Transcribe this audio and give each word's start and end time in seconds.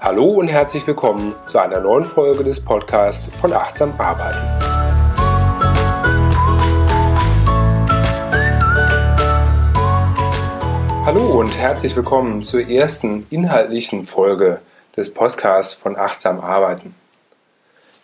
Hallo 0.00 0.24
und 0.24 0.48
herzlich 0.48 0.86
willkommen 0.86 1.34
zu 1.46 1.58
einer 1.58 1.80
neuen 1.80 2.04
Folge 2.04 2.44
des 2.44 2.60
Podcasts 2.62 3.30
von 3.40 3.52
Achtsam 3.52 3.94
Arbeiten. 3.98 4.38
Hallo 11.04 11.40
und 11.40 11.56
herzlich 11.56 11.96
willkommen 11.96 12.42
zur 12.42 12.68
ersten 12.68 13.26
inhaltlichen 13.30 14.04
Folge 14.04 14.60
des 14.96 15.14
Podcasts 15.14 15.74
von 15.74 15.96
Achtsam 15.96 16.40
Arbeiten. 16.40 16.94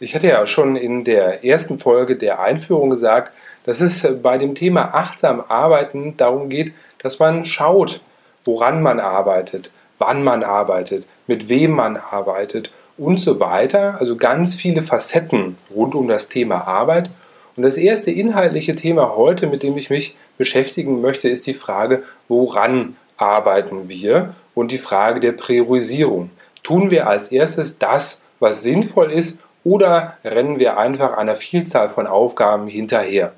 Ich 0.00 0.14
hatte 0.14 0.28
ja 0.28 0.46
schon 0.46 0.76
in 0.76 1.02
der 1.02 1.44
ersten 1.44 1.80
Folge 1.80 2.14
der 2.14 2.38
Einführung 2.38 2.88
gesagt, 2.88 3.32
dass 3.64 3.80
es 3.80 4.06
bei 4.22 4.38
dem 4.38 4.54
Thema 4.54 4.94
achtsam 4.94 5.42
arbeiten 5.48 6.16
darum 6.16 6.48
geht, 6.48 6.72
dass 6.98 7.18
man 7.18 7.46
schaut, 7.46 8.00
woran 8.44 8.80
man 8.80 9.00
arbeitet, 9.00 9.72
wann 9.98 10.22
man 10.22 10.44
arbeitet, 10.44 11.04
mit 11.26 11.48
wem 11.48 11.72
man 11.72 11.96
arbeitet 11.96 12.70
und 12.96 13.18
so 13.18 13.40
weiter. 13.40 13.96
Also 13.98 14.14
ganz 14.14 14.54
viele 14.54 14.82
Facetten 14.82 15.56
rund 15.74 15.96
um 15.96 16.06
das 16.06 16.28
Thema 16.28 16.68
Arbeit. 16.68 17.10
Und 17.56 17.64
das 17.64 17.76
erste 17.76 18.12
inhaltliche 18.12 18.76
Thema 18.76 19.16
heute, 19.16 19.48
mit 19.48 19.64
dem 19.64 19.76
ich 19.76 19.90
mich 19.90 20.16
beschäftigen 20.36 21.00
möchte, 21.00 21.28
ist 21.28 21.44
die 21.48 21.54
Frage, 21.54 22.04
woran 22.28 22.96
arbeiten 23.16 23.88
wir 23.88 24.36
und 24.54 24.70
die 24.70 24.78
Frage 24.78 25.18
der 25.18 25.32
Priorisierung. 25.32 26.30
Tun 26.62 26.92
wir 26.92 27.08
als 27.08 27.32
erstes 27.32 27.78
das, 27.78 28.22
was 28.38 28.62
sinnvoll 28.62 29.10
ist 29.10 29.40
oder 29.64 30.16
rennen 30.24 30.58
wir 30.58 30.78
einfach 30.78 31.16
einer 31.16 31.36
Vielzahl 31.36 31.88
von 31.88 32.06
Aufgaben 32.06 32.66
hinterher? 32.66 33.32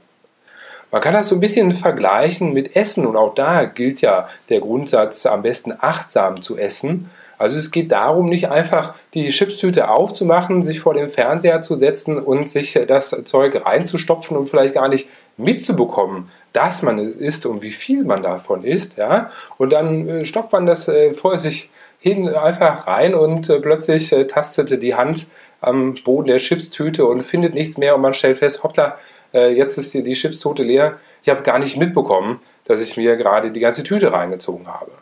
Man 0.93 1.01
kann 1.01 1.15
das 1.15 1.29
so 1.29 1.37
ein 1.37 1.41
bisschen 1.41 1.73
vergleichen 1.73 2.52
mit 2.52 2.74
Essen 2.74 3.06
und 3.06 3.16
auch 3.16 3.34
da 3.34 3.65
gilt 3.65 4.01
ja 4.01 4.29
der 4.48 4.60
Grundsatz, 4.60 5.24
am 5.27 5.43
besten 5.43 5.73
achtsam 5.79 6.43
zu 6.43 6.59
essen. 6.59 7.10
Also 7.38 7.59
es 7.59 7.71
geht 7.71 7.90
darum, 7.93 8.27
nicht 8.27 8.51
einfach 8.51 8.95
die 9.15 9.30
Chipstüte 9.30 9.88
aufzumachen, 9.88 10.62
sich 10.62 10.80
vor 10.80 10.93
den 10.93 11.09
Fernseher 11.09 11.62
zu 11.62 11.74
setzen 11.77 12.18
und 12.18 12.49
sich 12.49 12.79
das 12.87 13.16
Zeug 13.24 13.65
reinzustopfen 13.65 14.37
und 14.37 14.46
vielleicht 14.46 14.74
gar 14.74 14.88
nicht 14.88 15.09
mitzubekommen, 15.38 16.29
dass 16.52 16.82
man 16.82 16.99
es 16.99 17.15
isst 17.15 17.46
und 17.46 17.62
wie 17.62 17.71
viel 17.71 18.05
man 18.05 18.23
davon 18.23 18.65
isst. 18.65 18.99
Ja? 18.99 19.30
Und 19.57 19.73
dann 19.73 20.07
äh, 20.07 20.24
stopft 20.24 20.52
man 20.52 20.66
das 20.66 20.88
äh, 20.88 21.15
vor 21.15 21.38
sich 21.38 21.71
hin 21.99 22.29
einfach 22.29 22.87
rein 22.87 23.15
und 23.15 23.49
äh, 23.49 23.60
plötzlich 23.60 24.15
tastete 24.29 24.77
die 24.77 24.95
Hand 24.95 25.27
am 25.60 25.96
Boden 26.04 26.28
der 26.28 26.38
Chipstüte 26.38 27.04
und 27.06 27.22
findet 27.22 27.54
nichts 27.54 27.78
mehr 27.78 27.94
und 27.94 28.00
man 28.00 28.14
stellt 28.14 28.38
fest, 28.38 28.62
hoppla, 28.62 28.98
äh, 29.32 29.52
jetzt 29.54 29.78
ist 29.78 29.94
die, 29.94 30.12
Chipstote 30.12 30.62
leer. 30.62 30.98
Ich 31.22 31.28
habe 31.28 31.42
gar 31.42 31.58
nicht 31.58 31.76
mitbekommen, 31.76 32.40
dass 32.64 32.82
ich 32.82 32.96
mir 32.96 33.16
gerade 33.16 33.50
die 33.50 33.60
ganze 33.60 33.82
Tüte 33.82 34.12
reingezogen 34.12 34.66
habe. 34.66 34.92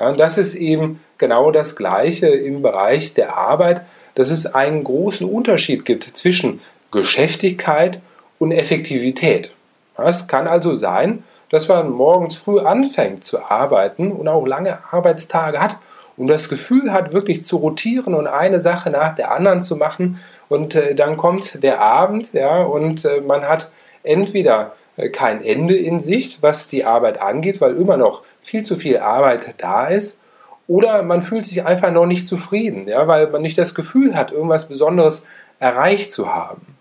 Ja, 0.00 0.08
und 0.08 0.20
das 0.20 0.38
ist 0.38 0.54
eben 0.54 1.00
genau 1.18 1.50
das 1.50 1.76
Gleiche 1.76 2.28
im 2.28 2.62
Bereich 2.62 3.14
der 3.14 3.36
Arbeit, 3.36 3.82
dass 4.14 4.30
es 4.30 4.46
einen 4.46 4.84
großen 4.84 5.28
Unterschied 5.28 5.84
gibt 5.84 6.04
zwischen 6.04 6.60
Geschäftigkeit 6.90 8.00
und 8.38 8.52
Effektivität. 8.52 9.52
es 9.96 10.26
kann 10.26 10.46
also 10.46 10.74
sein, 10.74 11.24
dass 11.50 11.68
man 11.68 11.90
morgens 11.90 12.36
früh 12.36 12.60
anfängt 12.60 13.24
zu 13.24 13.42
arbeiten 13.42 14.12
und 14.12 14.28
auch 14.28 14.46
lange 14.46 14.78
Arbeitstage 14.90 15.60
hat 15.60 15.78
und 16.18 16.26
das 16.26 16.48
Gefühl 16.48 16.92
hat, 16.92 17.12
wirklich 17.12 17.44
zu 17.44 17.56
rotieren 17.56 18.12
und 18.12 18.26
eine 18.26 18.60
Sache 18.60 18.90
nach 18.90 19.14
der 19.14 19.30
anderen 19.32 19.62
zu 19.62 19.76
machen. 19.76 20.18
Und 20.48 20.74
äh, 20.74 20.94
dann 20.94 21.16
kommt 21.16 21.62
der 21.62 21.80
Abend, 21.80 22.32
ja, 22.32 22.62
und 22.62 23.04
äh, 23.04 23.20
man 23.20 23.42
hat 23.42 23.70
entweder 24.02 24.72
äh, 24.96 25.10
kein 25.10 25.42
Ende 25.44 25.76
in 25.76 26.00
Sicht, 26.00 26.42
was 26.42 26.68
die 26.68 26.84
Arbeit 26.84 27.22
angeht, 27.22 27.60
weil 27.60 27.76
immer 27.76 27.96
noch 27.96 28.24
viel 28.40 28.64
zu 28.64 28.74
viel 28.74 28.98
Arbeit 28.98 29.54
da 29.58 29.86
ist. 29.86 30.18
Oder 30.66 31.02
man 31.02 31.22
fühlt 31.22 31.46
sich 31.46 31.64
einfach 31.64 31.92
noch 31.92 32.04
nicht 32.04 32.26
zufrieden, 32.26 32.88
ja, 32.88 33.06
weil 33.06 33.30
man 33.30 33.40
nicht 33.40 33.56
das 33.56 33.74
Gefühl 33.74 34.14
hat, 34.14 34.32
irgendwas 34.32 34.68
Besonderes 34.68 35.24
erreicht 35.60 36.12
zu 36.12 36.34
haben. 36.34 36.76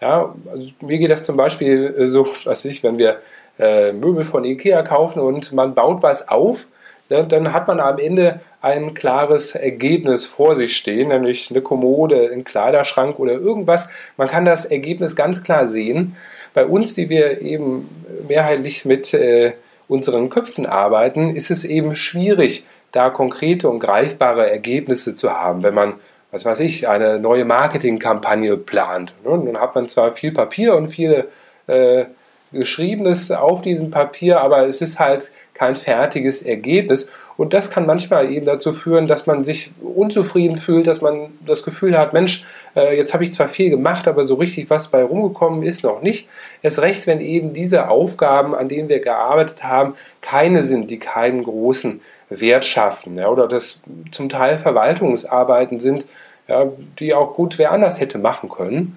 Ja, 0.00 0.34
also 0.50 0.70
mir 0.80 0.98
geht 0.98 1.10
das 1.10 1.24
zum 1.24 1.36
Beispiel 1.36 1.94
äh, 1.96 2.08
so, 2.08 2.26
was 2.44 2.64
ich, 2.64 2.82
wenn 2.82 2.98
wir 2.98 3.18
äh, 3.58 3.92
Möbel 3.92 4.24
von 4.24 4.44
Ikea 4.44 4.82
kaufen 4.82 5.20
und 5.20 5.52
man 5.52 5.74
baut 5.74 6.02
was 6.02 6.28
auf, 6.28 6.66
dann 7.10 7.52
hat 7.52 7.66
man 7.66 7.80
am 7.80 7.98
Ende 7.98 8.40
ein 8.62 8.94
klares 8.94 9.54
Ergebnis 9.54 10.26
vor 10.26 10.54
sich 10.54 10.76
stehen, 10.76 11.08
nämlich 11.08 11.50
eine 11.50 11.60
Kommode, 11.60 12.30
ein 12.32 12.44
Kleiderschrank 12.44 13.18
oder 13.18 13.32
irgendwas. 13.32 13.88
Man 14.16 14.28
kann 14.28 14.44
das 14.44 14.64
Ergebnis 14.64 15.16
ganz 15.16 15.42
klar 15.42 15.66
sehen. 15.66 16.16
Bei 16.54 16.64
uns, 16.64 16.94
die 16.94 17.08
wir 17.08 17.40
eben 17.40 17.88
mehrheitlich 18.28 18.84
mit 18.84 19.12
äh, 19.12 19.54
unseren 19.88 20.30
Köpfen 20.30 20.66
arbeiten, 20.66 21.34
ist 21.34 21.50
es 21.50 21.64
eben 21.64 21.96
schwierig, 21.96 22.64
da 22.92 23.10
konkrete 23.10 23.68
und 23.68 23.80
greifbare 23.80 24.48
Ergebnisse 24.48 25.14
zu 25.14 25.32
haben, 25.32 25.62
wenn 25.62 25.74
man 25.74 25.94
was 26.32 26.44
weiß 26.44 26.60
ich, 26.60 26.88
eine 26.88 27.18
neue 27.18 27.44
Marketingkampagne 27.44 28.56
plant. 28.56 29.14
Dann 29.24 29.58
hat 29.58 29.74
man 29.74 29.88
zwar 29.88 30.12
viel 30.12 30.32
Papier 30.32 30.76
und 30.76 30.88
viele 30.88 31.26
äh, 31.66 32.04
Geschriebenes 32.52 33.30
auf 33.30 33.62
diesem 33.62 33.90
Papier, 33.90 34.40
aber 34.40 34.66
es 34.66 34.80
ist 34.80 34.98
halt 34.98 35.30
kein 35.60 35.76
fertiges 35.76 36.40
Ergebnis. 36.40 37.12
Und 37.36 37.52
das 37.52 37.70
kann 37.70 37.84
manchmal 37.84 38.32
eben 38.32 38.46
dazu 38.46 38.72
führen, 38.72 39.06
dass 39.06 39.26
man 39.26 39.44
sich 39.44 39.72
unzufrieden 39.82 40.56
fühlt, 40.56 40.86
dass 40.86 41.02
man 41.02 41.38
das 41.44 41.64
Gefühl 41.64 41.98
hat, 41.98 42.14
Mensch, 42.14 42.44
äh, 42.74 42.96
jetzt 42.96 43.12
habe 43.12 43.24
ich 43.24 43.32
zwar 43.32 43.46
viel 43.46 43.68
gemacht, 43.68 44.08
aber 44.08 44.24
so 44.24 44.36
richtig 44.36 44.70
was 44.70 44.88
bei 44.88 45.02
rumgekommen 45.04 45.62
ist 45.62 45.84
noch 45.84 46.00
nicht. 46.00 46.30
Es 46.62 46.80
recht, 46.80 47.06
wenn 47.06 47.20
eben 47.20 47.52
diese 47.52 47.88
Aufgaben, 47.90 48.54
an 48.54 48.70
denen 48.70 48.88
wir 48.88 49.00
gearbeitet 49.00 49.62
haben, 49.62 49.96
keine 50.22 50.62
sind, 50.62 50.90
die 50.90 50.98
keinen 50.98 51.42
großen 51.42 52.00
Wert 52.30 52.64
schaffen. 52.64 53.18
Ja, 53.18 53.28
oder 53.28 53.46
das 53.46 53.82
zum 54.12 54.30
Teil 54.30 54.56
Verwaltungsarbeiten 54.56 55.78
sind, 55.78 56.06
ja, 56.48 56.68
die 56.98 57.12
auch 57.12 57.34
gut 57.34 57.58
wer 57.58 57.72
anders 57.72 58.00
hätte 58.00 58.16
machen 58.16 58.48
können. 58.48 58.96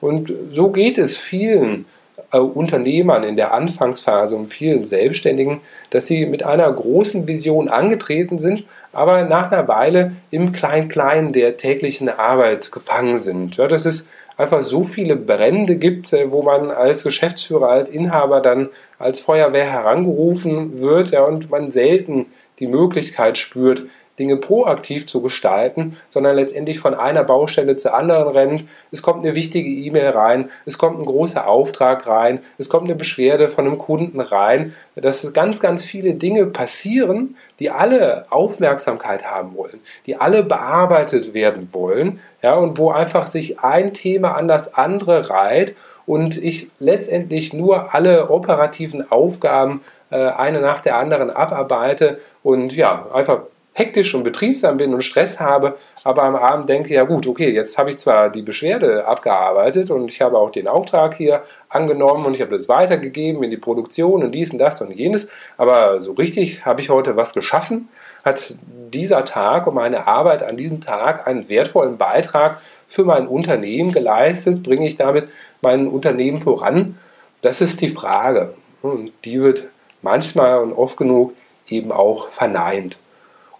Und 0.00 0.32
so 0.52 0.70
geht 0.70 0.96
es 0.96 1.16
vielen 1.16 1.86
äh, 2.34 2.38
Unternehmern 2.38 3.22
in 3.22 3.36
der 3.36 3.54
Anfangsphase 3.54 4.34
und 4.34 4.48
vielen 4.48 4.84
Selbstständigen, 4.84 5.60
dass 5.90 6.06
sie 6.06 6.26
mit 6.26 6.44
einer 6.44 6.70
großen 6.70 7.28
Vision 7.28 7.68
angetreten 7.68 8.38
sind, 8.38 8.64
aber 8.92 9.24
nach 9.24 9.52
einer 9.52 9.68
Weile 9.68 10.12
im 10.30 10.50
Klein-Klein 10.52 11.32
der 11.32 11.56
täglichen 11.56 12.08
Arbeit 12.08 12.72
gefangen 12.72 13.18
sind. 13.18 13.56
Ja, 13.56 13.68
dass 13.68 13.86
es 13.86 14.08
einfach 14.36 14.62
so 14.62 14.82
viele 14.82 15.14
Brände 15.14 15.76
gibt, 15.76 16.12
äh, 16.12 16.30
wo 16.32 16.42
man 16.42 16.72
als 16.72 17.04
Geschäftsführer, 17.04 17.68
als 17.68 17.90
Inhaber 17.90 18.40
dann 18.40 18.68
als 18.98 19.20
Feuerwehr 19.20 19.70
herangerufen 19.70 20.80
wird 20.80 21.12
ja, 21.12 21.22
und 21.22 21.50
man 21.50 21.70
selten 21.70 22.26
die 22.58 22.66
Möglichkeit 22.66 23.38
spürt, 23.38 23.84
Dinge 24.18 24.36
proaktiv 24.36 25.06
zu 25.06 25.20
gestalten, 25.20 25.96
sondern 26.10 26.36
letztendlich 26.36 26.78
von 26.78 26.94
einer 26.94 27.24
Baustelle 27.24 27.76
zur 27.76 27.94
anderen 27.94 28.28
rennt. 28.28 28.64
Es 28.92 29.02
kommt 29.02 29.24
eine 29.24 29.34
wichtige 29.34 29.68
E-Mail 29.68 30.10
rein, 30.10 30.50
es 30.66 30.78
kommt 30.78 30.98
ein 30.98 31.04
großer 31.04 31.48
Auftrag 31.48 32.06
rein, 32.06 32.40
es 32.58 32.68
kommt 32.68 32.84
eine 32.84 32.94
Beschwerde 32.94 33.48
von 33.48 33.66
einem 33.66 33.78
Kunden 33.78 34.20
rein, 34.20 34.74
dass 34.94 35.32
ganz, 35.32 35.60
ganz 35.60 35.84
viele 35.84 36.14
Dinge 36.14 36.46
passieren, 36.46 37.36
die 37.58 37.70
alle 37.70 38.26
Aufmerksamkeit 38.30 39.24
haben 39.24 39.56
wollen, 39.56 39.80
die 40.06 40.16
alle 40.16 40.44
bearbeitet 40.44 41.34
werden 41.34 41.70
wollen, 41.72 42.20
ja, 42.42 42.54
und 42.54 42.78
wo 42.78 42.90
einfach 42.90 43.26
sich 43.26 43.60
ein 43.60 43.94
Thema 43.94 44.36
an 44.36 44.48
das 44.48 44.74
andere 44.74 45.28
reiht 45.30 45.74
und 46.06 46.36
ich 46.36 46.68
letztendlich 46.78 47.52
nur 47.52 47.94
alle 47.94 48.30
operativen 48.30 49.10
Aufgaben 49.10 49.80
äh, 50.10 50.16
eine 50.16 50.60
nach 50.60 50.80
der 50.80 50.98
anderen 50.98 51.30
abarbeite 51.30 52.20
und 52.42 52.74
ja, 52.76 53.06
einfach 53.12 53.40
hektisch 53.74 54.14
und 54.14 54.22
betriebsam 54.22 54.76
bin 54.76 54.94
und 54.94 55.02
Stress 55.02 55.40
habe, 55.40 55.76
aber 56.04 56.22
am 56.22 56.36
Abend 56.36 56.68
denke, 56.68 56.94
ja 56.94 57.02
gut, 57.02 57.26
okay, 57.26 57.50
jetzt 57.50 57.76
habe 57.76 57.90
ich 57.90 57.98
zwar 57.98 58.30
die 58.30 58.42
Beschwerde 58.42 59.06
abgearbeitet 59.06 59.90
und 59.90 60.10
ich 60.10 60.22
habe 60.22 60.38
auch 60.38 60.50
den 60.50 60.68
Auftrag 60.68 61.14
hier 61.14 61.42
angenommen 61.68 62.24
und 62.24 62.34
ich 62.34 62.40
habe 62.40 62.56
das 62.56 62.68
weitergegeben 62.68 63.42
in 63.42 63.50
die 63.50 63.56
Produktion 63.56 64.22
und 64.22 64.32
dies 64.32 64.52
und 64.52 64.58
das 64.58 64.80
und 64.80 64.92
jenes, 64.92 65.28
aber 65.58 66.00
so 66.00 66.12
richtig 66.12 66.64
habe 66.64 66.80
ich 66.80 66.88
heute 66.88 67.16
was 67.16 67.34
geschaffen, 67.34 67.88
hat 68.24 68.54
dieser 68.92 69.24
Tag 69.24 69.66
und 69.66 69.74
meine 69.74 70.06
Arbeit 70.06 70.44
an 70.44 70.56
diesem 70.56 70.80
Tag 70.80 71.26
einen 71.26 71.48
wertvollen 71.48 71.98
Beitrag 71.98 72.60
für 72.86 73.04
mein 73.04 73.26
Unternehmen 73.26 73.92
geleistet, 73.92 74.62
bringe 74.62 74.86
ich 74.86 74.96
damit 74.96 75.28
mein 75.60 75.88
Unternehmen 75.88 76.38
voran? 76.38 76.96
Das 77.42 77.60
ist 77.60 77.80
die 77.80 77.88
Frage 77.88 78.54
und 78.82 79.12
die 79.24 79.42
wird 79.42 79.68
manchmal 80.00 80.60
und 80.60 80.72
oft 80.72 80.96
genug 80.96 81.34
eben 81.66 81.90
auch 81.90 82.28
verneint. 82.28 82.98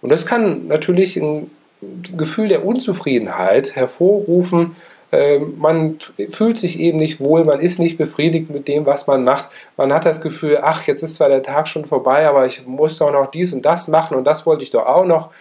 Und 0.05 0.11
das 0.11 0.27
kann 0.27 0.67
natürlich 0.67 1.17
ein 1.17 1.49
Gefühl 2.15 2.47
der 2.47 2.63
Unzufriedenheit 2.63 3.75
hervorrufen. 3.75 4.75
Ähm, 5.11 5.55
man 5.57 5.97
fühlt 6.29 6.59
sich 6.59 6.79
eben 6.79 6.99
nicht 6.99 7.19
wohl, 7.19 7.43
man 7.43 7.59
ist 7.59 7.79
nicht 7.79 7.97
befriedigt 7.97 8.51
mit 8.51 8.67
dem, 8.67 8.85
was 8.85 9.07
man 9.07 9.23
macht. 9.23 9.49
Man 9.77 9.91
hat 9.91 10.05
das 10.05 10.21
Gefühl, 10.21 10.59
ach, 10.61 10.85
jetzt 10.85 11.01
ist 11.01 11.15
zwar 11.15 11.29
der 11.29 11.41
Tag 11.41 11.67
schon 11.67 11.85
vorbei, 11.85 12.29
aber 12.29 12.45
ich 12.45 12.67
muss 12.67 12.99
doch 12.99 13.11
noch 13.11 13.31
dies 13.31 13.51
und 13.51 13.65
das 13.65 13.87
machen 13.87 14.15
und 14.15 14.25
das 14.25 14.45
wollte 14.45 14.61
ich 14.61 14.69
doch 14.69 14.85
auch 14.85 15.05
noch. 15.05 15.31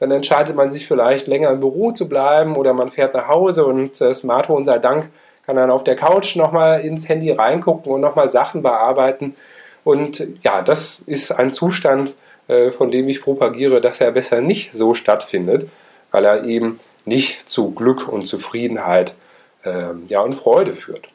Dann 0.00 0.10
entscheidet 0.10 0.56
man 0.56 0.68
sich 0.68 0.88
vielleicht 0.88 1.28
länger 1.28 1.50
im 1.50 1.60
Büro 1.60 1.92
zu 1.92 2.08
bleiben 2.08 2.56
oder 2.56 2.72
man 2.72 2.88
fährt 2.88 3.14
nach 3.14 3.28
Hause 3.28 3.66
und 3.66 4.00
das 4.00 4.18
Smartphone 4.18 4.64
sei 4.64 4.80
Dank 4.80 5.10
kann 5.46 5.54
dann 5.54 5.70
auf 5.70 5.84
der 5.84 5.94
Couch 5.94 6.34
nochmal 6.34 6.80
ins 6.80 7.08
Handy 7.08 7.30
reingucken 7.30 7.92
und 7.92 8.00
nochmal 8.00 8.26
Sachen 8.26 8.62
bearbeiten, 8.62 9.36
Und 9.84 10.26
ja, 10.42 10.60
das 10.60 11.02
ist 11.06 11.30
ein 11.30 11.52
Zustand, 11.52 12.10
äh, 12.10 12.27
von 12.70 12.90
dem 12.90 13.08
ich 13.08 13.22
propagiere, 13.22 13.80
dass 13.80 14.00
er 14.00 14.10
besser 14.10 14.40
nicht 14.40 14.74
so 14.74 14.94
stattfindet, 14.94 15.68
weil 16.10 16.24
er 16.24 16.44
eben 16.44 16.78
nicht 17.04 17.48
zu 17.48 17.72
Glück 17.72 18.08
und 18.08 18.26
Zufriedenheit 18.26 19.14
äh, 19.64 19.94
ja, 20.06 20.20
und 20.20 20.34
Freude 20.34 20.72
führt. 20.72 21.08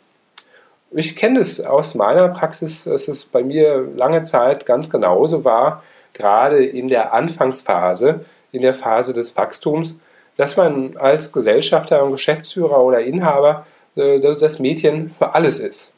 Ich 0.91 1.15
kenne 1.15 1.39
es 1.39 1.59
aus 1.59 1.95
meiner 1.95 2.29
Praxis, 2.29 2.83
dass 2.83 3.07
es 3.07 3.25
bei 3.25 3.43
mir 3.43 3.87
lange 3.95 4.23
Zeit 4.23 4.65
ganz 4.65 4.89
genauso 4.89 5.43
war, 5.43 5.83
gerade 6.13 6.63
in 6.63 6.87
der 6.87 7.13
Anfangsphase, 7.13 8.25
in 8.51 8.61
der 8.61 8.75
Phase 8.75 9.13
des 9.13 9.35
Wachstums, 9.35 9.97
dass 10.37 10.57
man 10.57 10.97
als 10.97 11.31
Gesellschafter 11.31 12.03
und 12.03 12.11
Geschäftsführer 12.11 12.79
oder 12.83 13.01
Inhaber 13.01 13.65
äh, 13.95 14.19
das 14.19 14.59
Mädchen 14.59 15.11
für 15.11 15.33
alles 15.33 15.59
ist. 15.59 15.93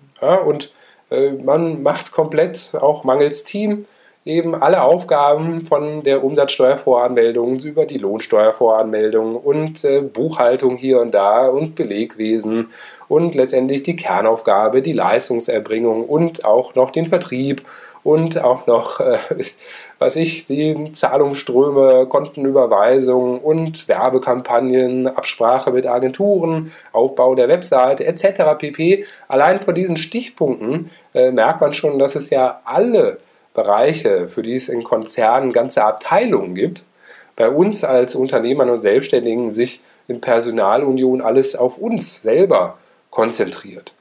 Und 0.45 0.71
äh, 1.09 1.31
man 1.31 1.83
macht 1.83 2.11
komplett, 2.11 2.71
auch 2.79 3.03
mangels 3.03 3.43
Team, 3.43 3.85
eben 4.25 4.56
alle 4.56 4.81
Aufgaben 4.81 5.62
von 5.62 6.01
der 6.01 6.24
Umsatzsteuervoranmeldung 6.24 7.60
über 7.60 7.86
die 7.86 8.00
Lohnsteuervoranmeldung 8.00 9.36
und 9.36 9.83
äh, 9.86 10.01
Buchhaltung 10.01 10.77
hier 10.77 11.00
und 11.00 11.12
da 11.12 11.48
und 11.48 11.75
Belegwesen 11.75 12.72
und 13.07 13.36
letztendlich 13.36 13.83
die 13.83 13.95
Kernaufgabe, 13.95 14.81
die 14.81 14.94
Leistungserbringung 14.94 16.06
und 16.06 16.44
auch 16.44 16.74
noch 16.74 16.89
den 16.89 17.06
Vertrieb 17.06 17.62
und 18.01 18.42
auch 18.42 18.66
noch, 18.66 19.00
äh, 19.00 19.19
was 20.00 20.16
ich, 20.16 20.48
die 20.48 20.92
Zahlungsströme, 20.92 22.07
Kontenüberweisungen 22.07 23.39
und 23.39 23.88
Werbekampagnen, 23.88 25.06
Absprache 25.06 25.69
mit 25.69 25.86
Agenturen, 25.86 26.72
Aufbau 26.94 27.36
der 27.36 27.48
Webseite 27.48 28.06
etc. 28.07 28.57
pp. 28.57 29.06
Allein 29.27 29.60
von 29.60 29.75
diesen 29.75 29.98
Stichpunkten 29.98 30.89
äh, 31.13 31.31
merkt 31.31 31.62
man 31.62 31.74
schon, 31.74 32.00
dass 32.00 32.16
es 32.16 32.31
ja 32.31 32.62
alle 32.66 33.19
Bereiche, 33.55 34.29
für 34.29 34.43
die 34.43 34.53
es 34.53 34.69
in 34.69 34.83
Konzernen 34.83 35.51
ganze 35.51 35.83
Abteilungen 35.83 36.53
gibt, 36.53 36.83
bei 37.35 37.49
uns 37.49 37.83
als 37.83 38.15
Unternehmern 38.15 38.69
und 38.69 38.81
Selbstständigen 38.81 39.51
sich 39.51 39.81
in 40.07 40.21
Personalunion 40.21 41.21
alles 41.21 41.55
auf 41.55 41.77
uns 41.77 42.21
selber 42.21 42.77
konzentriert. 43.09 43.93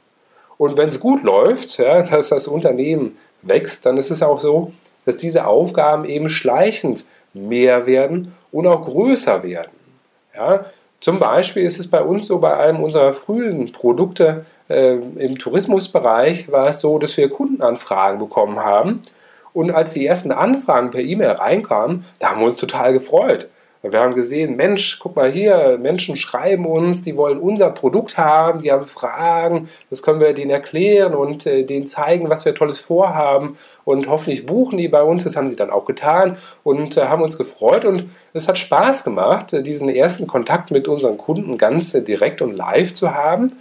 Und 0.59 0.77
wenn 0.77 0.89
es 0.89 1.01
gut 1.01 1.23
läuft, 1.23 1.79
ja, 1.79 2.03
dass 2.11 2.29
das 2.29 2.47
Unternehmen 2.47 3.17
wächst, 3.43 3.87
dann 3.87 3.97
ist 3.97 4.11
es 4.11 4.23
auch 4.23 4.39
so, 4.39 4.73
dass 5.05 5.17
diese 5.17 5.47
Aufgaben 5.47 6.05
eben 6.05 6.29
schleichend 6.29 7.05
mehr 7.33 7.87
werden 7.87 8.33
und 8.53 8.67
auch 8.67 8.85
größer 8.85 9.43
werden. 9.43 9.73
Ja, 10.35 10.67
zum 11.01 11.19
Beispiel 11.19 11.65
ist 11.65 11.79
es 11.79 11.91
bei 11.91 12.03
uns 12.03 12.27
so, 12.27 12.39
bei 12.39 12.57
einem 12.57 12.83
unserer 12.83 13.13
frühen 13.13 13.73
Produkte 13.73 14.47
äh, 14.69 14.95
im 14.95 15.39
Tourismusbereich 15.39 16.51
war 16.51 16.69
es 16.69 16.81
so, 16.81 16.99
dass 16.99 17.17
wir 17.17 17.29
Kundenanfragen 17.29 18.19
bekommen 18.19 18.61
haben 18.61 19.01
und 19.55 19.71
als 19.71 19.95
die 19.95 20.07
ersten 20.07 20.33
Anfragen 20.33 20.91
per 20.91 21.01
E-Mail 21.01 21.31
reinkamen, 21.31 22.05
da 22.19 22.31
haben 22.31 22.41
wir 22.41 22.47
uns 22.47 22.59
total 22.59 22.93
gefreut. 22.93 23.49
Wir 23.91 24.01
haben 24.01 24.15
gesehen, 24.15 24.57
Mensch, 24.57 24.99
guck 24.99 25.15
mal 25.15 25.31
hier, 25.31 25.79
Menschen 25.79 26.17
schreiben 26.17 26.65
uns, 26.65 27.03
die 27.03 27.19
wollen 27.19 27.39
unser 27.39 27.69
Produkt 27.69 28.17
haben, 28.17 28.61
die 28.61 28.73
haben 28.73 28.87
Fragen, 28.87 29.69
das 29.91 30.03
können 30.03 30.21
wir 30.21 30.33
denen 30.33 30.51
erklären 30.51 31.15
und 31.15 31.45
äh, 31.45 31.65
denen 31.65 31.87
zeigen, 31.87 32.31
was 32.31 32.47
wir 32.47 32.55
tolles 32.55 32.81
vorhaben. 32.81 33.59
Und 33.85 34.09
hoffentlich 34.09 34.47
buchen 34.47 34.79
die 34.79 34.89
bei 34.89 35.03
uns, 35.03 35.25
das 35.25 35.37
haben 35.37 35.51
sie 35.51 35.57
dann 35.57 35.69
auch 35.69 35.85
getan 35.85 36.39
und 36.63 36.97
äh, 36.97 37.09
haben 37.09 37.23
uns 37.23 37.37
gefreut. 37.37 37.85
Und 37.85 38.07
es 38.33 38.49
hat 38.49 38.57
Spaß 38.57 39.05
gemacht, 39.05 39.53
äh, 39.53 39.63
diesen 39.63 39.91
ersten 39.91 40.27
Kontakt 40.27 40.71
mit 40.71 40.89
unseren 40.89 41.19
Kunden 41.19 41.59
ganz 41.59 41.93
äh, 41.93 42.01
direkt 42.01 42.41
und 42.41 42.57
live 42.57 42.95
zu 42.95 43.15
haben 43.15 43.53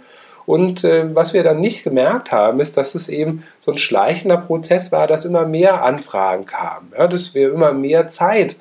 und 0.46 0.84
äh, 0.84 1.14
was 1.14 1.34
wir 1.34 1.42
dann 1.42 1.60
nicht 1.60 1.84
gemerkt 1.84 2.32
haben, 2.32 2.60
ist, 2.60 2.76
dass 2.76 2.94
es 2.94 3.08
eben 3.08 3.44
so 3.60 3.72
ein 3.72 3.78
schleichender 3.78 4.36
Prozess 4.36 4.92
war, 4.92 5.06
dass 5.06 5.24
immer 5.24 5.46
mehr 5.46 5.82
Anfragen 5.82 6.44
kamen, 6.46 6.92
ja, 6.96 7.06
dass 7.06 7.34
wir 7.34 7.52
immer 7.52 7.72
mehr 7.72 8.08
Zeit 8.08 8.56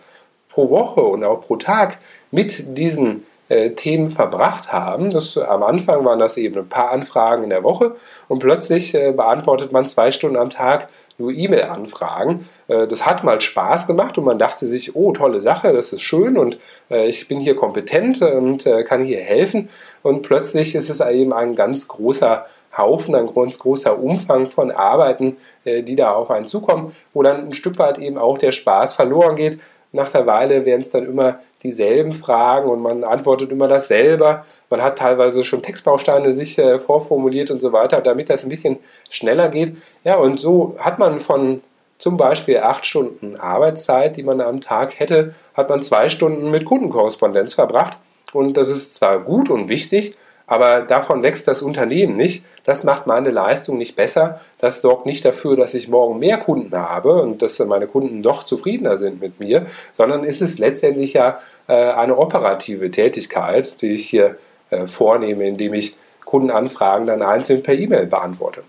pro 0.50 0.70
Woche 0.70 1.02
und 1.02 1.24
auch 1.24 1.42
pro 1.42 1.56
Tag 1.56 1.98
mit 2.32 2.78
diesen 2.78 3.26
äh, 3.50 3.72
Themen 3.72 4.08
verbracht 4.08 4.72
haben. 4.72 5.10
Das, 5.10 5.38
am 5.38 5.64
Anfang 5.64 6.06
waren 6.06 6.20
das 6.20 6.38
eben 6.38 6.58
ein 6.58 6.70
paar 6.70 6.92
Anfragen 6.92 7.44
in 7.44 7.50
der 7.50 7.64
Woche 7.64 7.96
und 8.28 8.40
plötzlich 8.40 8.96
äh, 8.96 9.12
beantwortet 9.12 9.72
man 9.72 9.86
zwei 9.86 10.12
Stunden 10.12 10.38
am 10.38 10.50
Tag 10.50 10.90
nur 11.18 11.32
E-Mail-Anfragen. 11.32 12.48
Äh, 12.68 12.88
das 12.88 13.06
hat 13.06 13.24
mal 13.24 13.40
Spaß 13.40 13.88
gemacht 13.88 14.18
und 14.18 14.26
man 14.26 14.40
dachte 14.40 14.66
sich, 14.66 14.96
oh, 14.96 15.12
tolle 15.14 15.42
Sache, 15.42 15.74
das 15.74 15.94
ist 15.94 16.02
schön 16.02 16.38
und 16.38 16.58
äh, 16.90 17.08
ich 17.08 17.28
bin 17.28 17.40
hier 17.40 17.56
kompetent 17.56 18.22
und 18.22 18.66
äh, 18.66 18.84
kann 18.84 19.04
hier 19.04 19.20
helfen. 19.20 19.70
Und 20.02 20.22
plötzlich 20.22 20.76
ist 20.76 20.90
es 20.90 21.02
eben 21.02 21.34
ein 21.34 21.56
ganz 21.56 21.88
großer 21.88 22.46
Haufen, 22.76 23.14
ein 23.16 23.34
ganz 23.34 23.60
großer 23.60 24.00
Umfang 24.00 24.50
von 24.50 24.72
Arbeiten, 24.72 25.38
die 25.64 25.96
da 25.96 26.14
auf 26.14 26.32
einen 26.32 26.48
zukommen, 26.48 26.94
wo 27.14 27.22
dann 27.22 27.46
ein 27.46 27.54
Stück 27.54 27.78
weit 27.78 28.00
eben 28.00 28.18
auch 28.18 28.40
der 28.40 28.52
Spaß 28.52 28.96
verloren 28.96 29.36
geht. 29.36 29.60
Nach 29.92 30.12
einer 30.12 30.26
Weile 30.26 30.66
werden 30.66 30.82
es 30.82 30.90
dann 30.90 31.06
immer 31.06 31.40
dieselben 31.62 32.12
Fragen 32.12 32.70
und 32.70 32.82
man 32.82 33.04
antwortet 33.04 33.52
immer 33.52 33.68
dasselbe. 33.68 34.44
Man 34.74 34.82
hat 34.82 34.98
teilweise 34.98 35.44
schon 35.44 35.62
Textbausteine 35.62 36.32
sich 36.32 36.60
vorformuliert 36.80 37.52
und 37.52 37.60
so 37.60 37.74
weiter, 37.74 38.02
damit 38.02 38.32
das 38.32 38.42
ein 38.42 38.50
bisschen 38.50 38.80
schneller 39.12 39.50
geht. 39.50 39.78
Ja, 40.04 40.16
und 40.16 40.40
so 40.40 40.76
hat 40.80 40.98
man 40.98 41.20
von 41.20 41.62
zum 42.00 42.18
Beispiel 42.18 42.58
acht 42.58 42.84
Stunden 42.84 43.36
Arbeitszeit, 43.36 44.18
die 44.18 44.24
man 44.24 44.42
am 44.42 44.62
Tag 44.62 45.00
hätte, 45.00 45.36
hat 45.54 45.70
man 45.70 45.84
zwei 45.84 46.10
Stunden 46.10 46.50
mit 46.50 46.66
Kundenkorrespondenz 46.66 47.54
verbracht. 47.54 48.00
Und 48.34 48.58
das 48.58 48.68
ist 48.68 48.96
zwar 48.96 49.20
gut 49.20 49.52
und 49.52 49.70
wichtig, 49.70 50.18
aber 50.48 50.82
davon 50.82 51.22
wächst 51.22 51.48
das 51.48 51.62
Unternehmen 51.62 52.18
nicht. 52.18 52.44
Das 52.64 52.84
macht 52.84 53.06
meine 53.06 53.30
Leistung 53.30 53.78
nicht 53.78 53.96
besser. 53.96 54.42
Das 54.58 54.82
sorgt 54.82 55.06
nicht 55.06 55.24
dafür, 55.24 55.56
dass 55.56 55.76
ich 55.76 55.88
morgen 55.88 56.18
mehr 56.18 56.38
Kunden 56.38 56.76
habe 56.76 57.22
und 57.22 57.44
dass 57.44 57.60
meine 57.60 57.86
Kunden 57.86 58.24
doch 58.24 58.42
zufriedener 58.42 58.98
sind 58.98 59.22
mit 59.22 59.40
mir, 59.40 59.68
sondern 59.92 60.24
ist 60.24 60.42
es 60.42 60.58
letztendlich 60.58 61.14
ja 61.14 61.38
äh, 61.68 61.74
eine 61.74 62.18
operative 62.18 62.90
Tätigkeit, 62.90 63.80
die 63.84 63.94
ich 63.94 64.10
hier 64.10 64.26
äh, 64.26 64.53
vornehme, 64.86 65.48
indem 65.48 65.74
ich 65.74 65.96
Kundenanfragen 66.26 67.08
dann 67.08 67.22
einzeln 67.22 67.64
per 67.64 67.76
E-Mail 67.76 68.08
beantworte. 68.08 68.64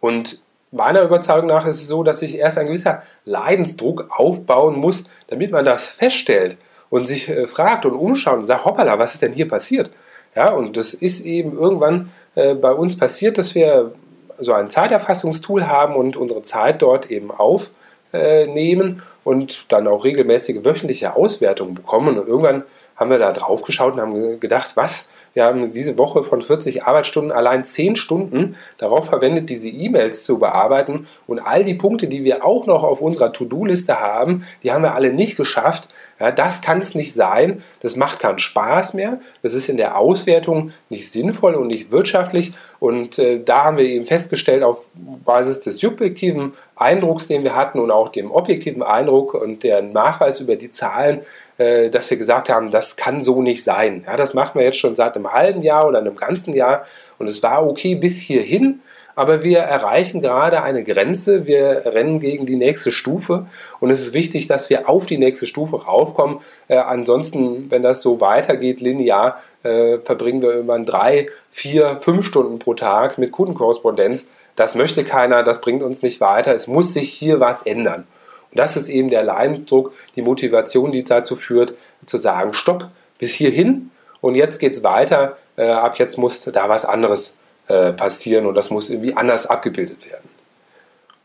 Und 0.00 0.40
meiner 0.70 1.02
Überzeugung 1.02 1.46
nach 1.46 1.66
ist 1.66 1.80
es 1.80 1.88
so, 1.88 2.02
dass 2.02 2.20
sich 2.20 2.36
erst 2.38 2.58
ein 2.58 2.66
gewisser 2.66 3.02
Leidensdruck 3.24 4.08
aufbauen 4.16 4.76
muss, 4.76 5.04
damit 5.28 5.50
man 5.50 5.64
das 5.64 5.86
feststellt 5.86 6.56
und 6.90 7.06
sich 7.06 7.28
äh, 7.28 7.46
fragt 7.46 7.86
und 7.86 7.94
umschaut 7.94 8.38
und 8.38 8.44
sagt, 8.44 8.64
hoppala, 8.64 8.98
was 8.98 9.14
ist 9.14 9.22
denn 9.22 9.32
hier 9.32 9.48
passiert? 9.48 9.90
Ja, 10.34 10.52
und 10.52 10.76
das 10.76 10.94
ist 10.94 11.24
eben 11.24 11.56
irgendwann 11.56 12.12
äh, 12.34 12.54
bei 12.54 12.72
uns 12.72 12.98
passiert, 12.98 13.38
dass 13.38 13.54
wir 13.54 13.92
so 14.38 14.52
ein 14.52 14.68
Zeiterfassungstool 14.68 15.66
haben 15.66 15.96
und 15.96 16.16
unsere 16.16 16.42
Zeit 16.42 16.82
dort 16.82 17.10
eben 17.10 17.30
aufnehmen 17.30 19.02
und 19.24 19.64
dann 19.70 19.86
auch 19.88 20.04
regelmäßige 20.04 20.62
wöchentliche 20.62 21.16
Auswertungen 21.16 21.74
bekommen. 21.74 22.18
Und 22.18 22.28
irgendwann 22.28 22.62
haben 22.96 23.10
wir 23.10 23.18
da 23.18 23.32
drauf 23.32 23.62
geschaut 23.62 23.94
und 23.94 24.00
haben 24.00 24.40
gedacht, 24.40 24.76
was, 24.76 25.08
wir 25.36 25.44
haben 25.44 25.70
diese 25.70 25.98
Woche 25.98 26.22
von 26.22 26.40
40 26.40 26.84
Arbeitsstunden 26.84 27.30
allein 27.30 27.62
10 27.62 27.96
Stunden 27.96 28.56
darauf 28.78 29.10
verwendet, 29.10 29.50
diese 29.50 29.68
E-Mails 29.68 30.24
zu 30.24 30.38
bearbeiten. 30.38 31.08
Und 31.26 31.40
all 31.40 31.62
die 31.62 31.74
Punkte, 31.74 32.08
die 32.08 32.24
wir 32.24 32.42
auch 32.42 32.64
noch 32.64 32.82
auf 32.82 33.02
unserer 33.02 33.34
To-Do-Liste 33.34 34.00
haben, 34.00 34.46
die 34.62 34.72
haben 34.72 34.82
wir 34.82 34.94
alle 34.94 35.12
nicht 35.12 35.36
geschafft. 35.36 35.90
Ja, 36.18 36.30
das 36.30 36.62
kann 36.62 36.78
es 36.78 36.94
nicht 36.94 37.12
sein. 37.12 37.62
Das 37.80 37.96
macht 37.96 38.20
keinen 38.20 38.38
Spaß 38.38 38.94
mehr. 38.94 39.20
Das 39.42 39.52
ist 39.52 39.68
in 39.68 39.76
der 39.76 39.98
Auswertung 39.98 40.72
nicht 40.88 41.12
sinnvoll 41.12 41.54
und 41.54 41.66
nicht 41.66 41.92
wirtschaftlich. 41.92 42.54
Und 42.78 43.18
äh, 43.18 43.42
da 43.42 43.64
haben 43.64 43.76
wir 43.76 43.84
eben 43.84 44.06
festgestellt, 44.06 44.62
auf 44.62 44.86
Basis 44.94 45.60
des 45.60 45.76
subjektiven 45.76 46.54
Eindrucks, 46.74 47.26
den 47.26 47.44
wir 47.44 47.54
hatten 47.54 47.78
und 47.78 47.90
auch 47.90 48.08
dem 48.08 48.30
objektiven 48.30 48.82
Eindruck 48.82 49.34
und 49.34 49.62
der 49.62 49.82
Nachweis 49.82 50.40
über 50.40 50.56
die 50.56 50.70
Zahlen, 50.70 51.20
äh, 51.58 51.90
dass 51.90 52.10
wir 52.10 52.16
gesagt 52.16 52.48
haben, 52.48 52.70
das 52.70 52.96
kann 52.96 53.20
so 53.20 53.42
nicht 53.42 53.62
sein. 53.62 54.04
Ja, 54.06 54.16
das 54.16 54.34
machen 54.34 54.58
wir 54.58 54.64
jetzt 54.64 54.78
schon 54.78 54.94
seit 54.94 55.16
einem 55.16 55.32
halben 55.32 55.62
Jahr 55.62 55.86
oder 55.86 55.98
einem 55.98 56.16
ganzen 56.16 56.54
Jahr 56.54 56.84
und 57.18 57.28
es 57.28 57.42
war 57.42 57.66
okay 57.66 57.94
bis 57.94 58.18
hierhin, 58.20 58.80
aber 59.16 59.42
wir 59.42 59.58
erreichen 59.58 60.20
gerade 60.20 60.62
eine 60.62 60.84
Grenze, 60.84 61.46
wir 61.46 61.86
rennen 61.86 62.20
gegen 62.20 62.46
die 62.46 62.54
nächste 62.54 62.92
Stufe 62.92 63.46
und 63.80 63.90
es 63.90 64.00
ist 64.02 64.12
wichtig, 64.12 64.46
dass 64.46 64.70
wir 64.70 64.88
auf 64.88 65.06
die 65.06 65.18
nächste 65.18 65.46
Stufe 65.46 65.84
raufkommen. 65.84 66.38
Äh, 66.68 66.76
ansonsten, 66.76 67.70
wenn 67.70 67.82
das 67.82 68.02
so 68.02 68.20
weitergeht, 68.20 68.80
linear, 68.80 69.40
äh, 69.64 69.98
verbringen 69.98 70.42
wir 70.42 70.60
immer 70.60 70.78
drei, 70.80 71.28
vier, 71.50 71.96
fünf 71.96 72.26
Stunden 72.26 72.60
pro 72.60 72.74
Tag 72.74 73.18
mit 73.18 73.32
Kundenkorrespondenz. 73.32 74.28
Das 74.54 74.74
möchte 74.74 75.02
keiner, 75.02 75.42
das 75.42 75.60
bringt 75.60 75.82
uns 75.82 76.02
nicht 76.02 76.20
weiter. 76.20 76.54
Es 76.54 76.66
muss 76.66 76.94
sich 76.94 77.10
hier 77.10 77.40
was 77.40 77.62
ändern. 77.62 78.06
Und 78.52 78.58
das 78.60 78.76
ist 78.76 78.88
eben 78.88 79.10
der 79.10 79.24
Leidensdruck, 79.24 79.92
die 80.14 80.22
Motivation, 80.22 80.92
die 80.92 81.02
dazu 81.02 81.34
führt, 81.36 81.74
zu 82.04 82.18
sagen, 82.18 82.54
stopp, 82.54 82.88
bis 83.18 83.32
hierhin 83.34 83.90
und 84.20 84.34
jetzt 84.34 84.58
geht 84.58 84.72
es 84.72 84.84
weiter, 84.84 85.36
äh, 85.56 85.68
ab 85.68 85.98
jetzt 85.98 86.18
muss 86.18 86.42
da 86.42 86.68
was 86.68 86.84
anderes 86.84 87.38
äh, 87.68 87.92
passieren 87.92 88.46
und 88.46 88.54
das 88.54 88.70
muss 88.70 88.90
irgendwie 88.90 89.14
anders 89.14 89.46
abgebildet 89.46 90.08
werden. 90.10 90.28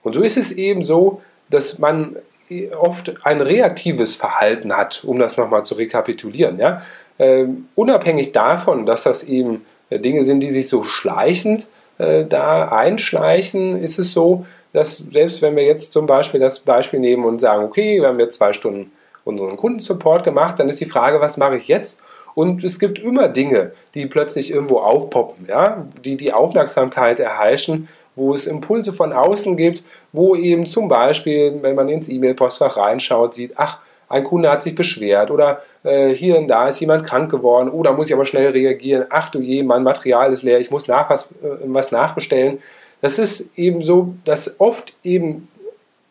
Und 0.04 0.14
so 0.14 0.22
ist 0.22 0.38
es 0.38 0.52
eben 0.52 0.84
so, 0.84 1.22
dass 1.50 1.80
man 1.80 2.16
oft 2.78 3.14
ein 3.24 3.42
reaktives 3.42 4.16
Verhalten 4.16 4.76
hat, 4.76 5.04
um 5.06 5.20
das 5.20 5.38
nochmal 5.38 5.64
zu 5.64 5.76
rekapitulieren. 5.76 6.60
Ja? 6.60 6.82
Ähm, 7.18 7.70
unabhängig 7.76 8.32
davon, 8.32 8.86
dass 8.86 9.04
das 9.04 9.24
eben 9.24 9.66
äh, 9.90 10.00
Dinge 10.00 10.24
sind, 10.24 10.42
die 10.42 10.50
sich 10.50 10.68
so 10.68 10.84
schleichend 10.84 11.68
äh, 11.98 12.26
da 12.26 12.70
einschleichen, 12.70 13.82
ist 13.82 14.00
es 14.00 14.12
so, 14.12 14.46
dass 14.74 14.98
selbst 14.98 15.42
wenn 15.42 15.56
wir 15.56 15.64
jetzt 15.64 15.92
zum 15.92 16.06
Beispiel 16.06 16.40
das 16.40 16.60
Beispiel 16.60 17.00
nehmen 17.00 17.26
und 17.26 17.40
sagen, 17.40 17.64
okay, 17.64 18.02
wir 18.02 18.08
haben 18.08 18.20
jetzt 18.20 18.38
zwei 18.38 18.54
Stunden 18.54 18.92
unseren 19.24 19.58
Kundensupport 19.58 20.24
gemacht, 20.24 20.60
dann 20.60 20.70
ist 20.70 20.82
die 20.82 20.86
Frage, 20.86 21.22
was 21.22 21.38
mache 21.38 21.58
ich 21.58 21.68
jetzt? 21.68 22.02
Und 22.34 22.64
es 22.64 22.80
gibt 22.80 23.00
immer 23.00 23.28
Dinge, 23.28 23.72
die 23.94 24.06
plötzlich 24.06 24.52
irgendwo 24.52 24.80
aufpoppen, 24.80 25.46
ja, 25.48 25.86
die 26.04 26.18
die 26.18 26.34
Aufmerksamkeit 26.34 27.20
erheischen, 27.20 27.90
wo 28.16 28.34
es 28.34 28.48
Impulse 28.48 28.94
von 28.94 29.14
außen 29.14 29.58
gibt, 29.58 29.84
wo 30.12 30.36
eben 30.36 30.66
zum 30.66 30.88
Beispiel, 30.88 31.60
wenn 31.62 31.76
man 31.76 31.90
ins 31.90 32.10
E-Mail-Postfach 32.10 32.78
reinschaut, 32.78 33.34
sieht, 33.34 33.54
ach, 33.56 33.80
ein 34.10 34.26
Kunde 34.26 34.52
hat 34.52 34.62
sich 34.62 34.76
beschwert 34.76 35.32
oder 35.32 35.62
äh, 35.84 36.10
hier 36.10 36.38
und 36.38 36.50
da 36.50 36.68
ist 36.68 36.82
jemand 36.82 37.06
krank 37.06 37.32
geworden, 37.32 37.70
oh, 37.72 37.82
muss 37.94 38.08
ich 38.08 38.14
aber 38.14 38.26
schnell 38.26 38.52
reagieren, 38.52 39.06
ach 39.10 39.30
du 39.30 39.40
je, 39.40 39.64
mein 39.64 39.84
Material 39.84 40.34
ist 40.34 40.44
leer, 40.44 40.60
ich 40.60 40.70
muss 40.70 40.90
nach 40.90 41.10
was, 41.10 41.28
äh, 41.42 41.58
was 41.64 41.94
nachbestellen. 41.94 42.60
Das 43.00 43.18
ist 43.18 43.58
eben 43.58 43.82
so, 43.82 44.14
dass 44.26 44.60
oft 44.60 44.94
eben 45.04 45.48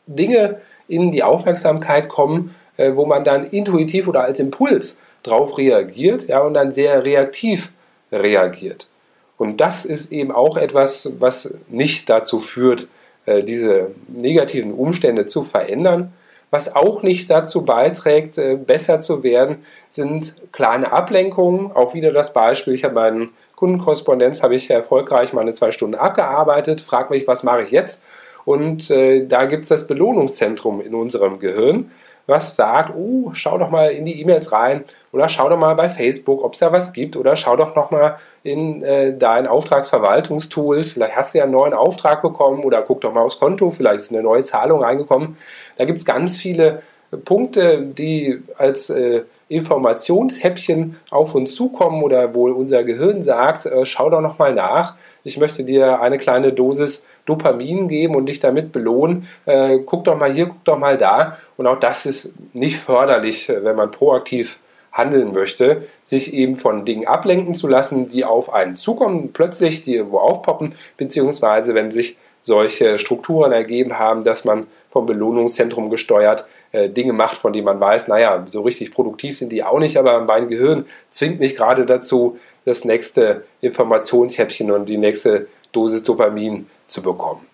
Dinge 0.07 0.61
in 0.89 1.11
die 1.11 1.23
Aufmerksamkeit 1.23 2.09
kommen, 2.09 2.55
äh, 2.79 2.97
wo 2.97 3.05
man 3.05 3.23
dann 3.23 3.45
intuitiv 3.45 4.09
oder 4.09 4.23
als 4.23 4.41
Impuls 4.41 4.99
drauf 5.23 5.59
reagiert 5.59 6.29
ja, 6.29 6.41
und 6.41 6.55
dann 6.55 6.73
sehr 6.73 7.05
reaktiv 7.05 7.73
reagiert. 8.12 8.89
Und 9.37 9.61
das 9.61 9.85
ist 9.85 10.12
eben 10.12 10.33
auch 10.33 10.57
etwas, 10.57 11.12
was 11.19 11.55
nicht 11.69 12.11
dazu 12.11 12.41
führt, 12.41 12.89
äh, 13.27 13.43
diese 13.43 13.93
negativen 14.09 14.73
Umstände 14.75 15.27
zu 15.27 15.43
verändern. 15.43 16.12
Was 16.50 16.75
auch 16.75 17.03
nicht 17.03 17.31
dazu 17.31 17.65
beiträgt, 17.65 18.37
äh, 18.37 18.57
besser 18.57 19.00
zu 19.00 19.23
werden, 19.23 19.65
sind 19.89 20.35
kleine 20.53 20.93
Ablenkungen. 20.93 21.73
Auch 21.73 21.95
wieder 21.95 22.12
das 22.12 22.33
Beispiel, 22.33 22.75
ich 22.75 22.85
habe 22.85 22.95
meinen 22.95 23.31
Kundenkorrespondenz, 23.55 24.43
habe 24.43 24.57
ich 24.57 24.69
erfolgreich 24.69 25.33
meine 25.33 25.55
zwei 25.55 25.71
Stunden 25.71 25.95
abgearbeitet, 25.95 26.81
frage 26.81 27.15
mich, 27.15 27.27
was 27.27 27.43
mache 27.43 27.62
ich 27.62 27.71
jetzt? 27.71 28.05
Und 28.45 28.91
äh, 28.91 29.27
da 29.27 29.47
gibt 29.47 29.62
es 29.62 29.69
das 29.69 29.87
Belohnungszentrum 29.87 30.81
in 30.81 30.95
unserem 30.95 31.39
Gehirn 31.39 31.91
was 32.31 32.57
sagt, 32.57 32.95
oh, 32.97 33.33
schau 33.35 33.59
doch 33.59 33.71
mal 33.71 33.91
in 33.91 34.05
die 34.05 34.21
E-Mails 34.21 34.53
rein 34.53 34.85
oder 35.12 35.29
schau 35.29 35.49
doch 35.49 35.59
mal 35.59 35.75
bei 35.75 35.88
Facebook, 35.88 36.45
ob 36.45 36.55
es 36.55 36.61
da 36.61 36.73
was 36.73 36.93
gibt 36.93 37.17
oder 37.17 37.37
schau 37.37 37.57
doch 37.57 37.75
noch 37.75 37.90
mal 37.90 38.17
in 38.43 38.83
äh, 38.83 39.17
dein 39.17 39.47
Auftragsverwaltungstool, 39.47 40.85
vielleicht 40.85 41.17
hast 41.17 41.35
du 41.35 41.38
ja 41.38 41.45
einen 41.45 41.52
neuen 41.52 41.75
Auftrag 41.75 42.23
bekommen 42.23 42.64
oder 42.64 42.83
guck 42.83 43.00
doch 43.00 43.12
mal 43.12 43.23
aufs 43.23 43.38
Konto, 43.38 43.71
vielleicht 43.71 44.00
ist 44.00 44.12
eine 44.12 44.23
neue 44.23 44.43
Zahlung 44.43 44.83
reingekommen. 44.83 45.37
Da 45.76 45.85
gibt 45.85 45.99
es 45.99 46.05
ganz 46.05 46.38
viele 46.38 46.83
Punkte, 47.25 47.83
die 47.83 48.43
als 48.57 48.90
äh, 48.90 49.23
Informationshäppchen 49.49 50.97
auf 51.11 51.35
uns 51.35 51.57
zukommen 51.57 52.05
oder 52.05 52.35
wohl 52.35 52.52
unser 52.52 52.85
Gehirn 52.85 53.21
sagt, 53.21 53.67
äh, 53.67 53.85
schau 53.85 54.09
doch 54.09 54.21
noch 54.21 54.38
mal 54.38 54.55
nach. 54.55 54.95
Ich 55.25 55.37
möchte 55.37 55.64
dir 55.64 56.00
eine 56.00 56.19
kleine 56.19 56.52
Dosis 56.52 57.05
Dopamin 57.26 57.88
geben 57.88 58.14
und 58.14 58.26
dich 58.26 58.40
damit 58.40 58.73
belohnen. 58.73 59.29
Äh, 59.45 59.81
guck 59.81 60.05
doch 60.05 60.17
mal 60.17 60.33
hier, 60.33 60.47
guck 60.47 60.64
doch 60.64 60.79
mal 60.79 60.97
da. 60.97 61.37
Und 61.57 61.67
auch 61.67 61.81
das 61.81 62.07
ist 62.07 62.33
nicht 62.52 62.79
förderlich, 62.79 63.49
äh, 63.49 63.64
wenn 63.64 63.76
man 63.76 63.90
proaktiv 63.90 64.61
handeln 64.92 65.32
möchte, 65.32 65.87
sich 66.04 66.35
eben 66.35 66.56
von 66.56 66.85
Dingen 66.85 67.06
ablenken 67.06 67.54
zu 67.54 67.68
lassen, 67.68 68.09
die 68.09 68.25
auf 68.25 68.52
einen 68.52 68.76
zukommen, 68.76 69.32
plötzlich, 69.32 69.82
die 69.82 69.94
irgendwo 69.94 70.18
aufpoppen, 70.18 70.75
beziehungsweise 70.97 71.75
wenn 71.75 71.92
sich 71.92 72.16
solche 72.42 72.99
Strukturen 72.99 73.52
ergeben 73.52 73.99
haben, 73.99 74.25
dass 74.25 74.44
man 74.44 74.66
vom 74.88 75.06
Belohnungszentrum 75.06 75.90
gesteuert 75.90 76.47
äh, 76.73 76.88
Dinge 76.88 77.12
macht, 77.12 77.37
von 77.37 77.52
denen 77.52 77.66
man 77.66 77.80
weiß, 77.80 78.09
naja, 78.09 78.47
so 78.50 78.62
richtig 78.62 78.92
produktiv 78.92 79.37
sind 79.37 79.52
die 79.52 79.62
auch 79.62 79.78
nicht, 79.78 79.97
aber 79.97 80.20
mein 80.23 80.49
Gehirn 80.49 80.87
zwingt 81.11 81.38
mich 81.38 81.54
gerade 81.54 81.87
dazu, 81.87 82.38
das 82.64 82.85
nächste 82.85 83.44
Informationshäppchen 83.61 84.70
und 84.70 84.88
die 84.88 84.99
nächste 84.99 85.49
Dosis 85.73 86.02
Dopamin 86.02 86.66
zu 86.87 87.02
bekommen. 87.02 87.47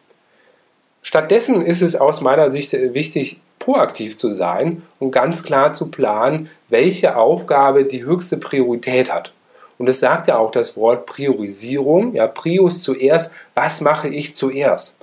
Stattdessen 1.02 1.64
ist 1.64 1.82
es 1.82 1.94
aus 1.94 2.20
meiner 2.20 2.50
Sicht 2.50 2.72
wichtig, 2.72 3.40
proaktiv 3.66 4.16
zu 4.16 4.30
sein 4.30 4.82
und 5.00 5.10
ganz 5.10 5.42
klar 5.42 5.72
zu 5.72 5.90
planen, 5.90 6.48
welche 6.68 7.16
Aufgabe 7.16 7.84
die 7.84 8.04
höchste 8.04 8.36
Priorität 8.36 9.12
hat. 9.12 9.32
Und 9.76 9.88
es 9.88 9.98
sagt 9.98 10.28
ja 10.28 10.38
auch 10.38 10.52
das 10.52 10.76
Wort 10.76 11.04
Priorisierung, 11.06 12.14
ja, 12.14 12.28
Prius 12.28 12.80
zuerst, 12.80 13.34
was 13.54 13.80
mache 13.80 14.06
ich 14.06 14.36
zuerst? 14.36 14.98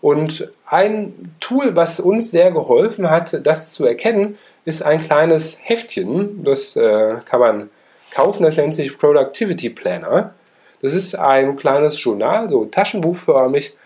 Und 0.00 0.50
ein 0.66 1.36
Tool, 1.38 1.76
was 1.76 2.00
uns 2.00 2.32
sehr 2.32 2.50
geholfen 2.50 3.08
hat, 3.08 3.46
das 3.46 3.72
zu 3.72 3.86
erkennen, 3.86 4.36
ist 4.64 4.82
ein 4.82 5.00
kleines 5.00 5.58
Heftchen, 5.62 6.42
das 6.42 6.74
äh, 6.74 7.18
kann 7.24 7.38
man 7.38 7.70
kaufen, 8.12 8.42
das 8.42 8.56
nennt 8.56 8.74
sich 8.74 8.98
Productivity 8.98 9.70
Planner. 9.70 10.34
Das 10.82 10.92
ist 10.92 11.14
ein 11.14 11.54
kleines 11.54 12.02
Journal, 12.02 12.48
so 12.48 12.64
taschenbuchförmig 12.64 13.76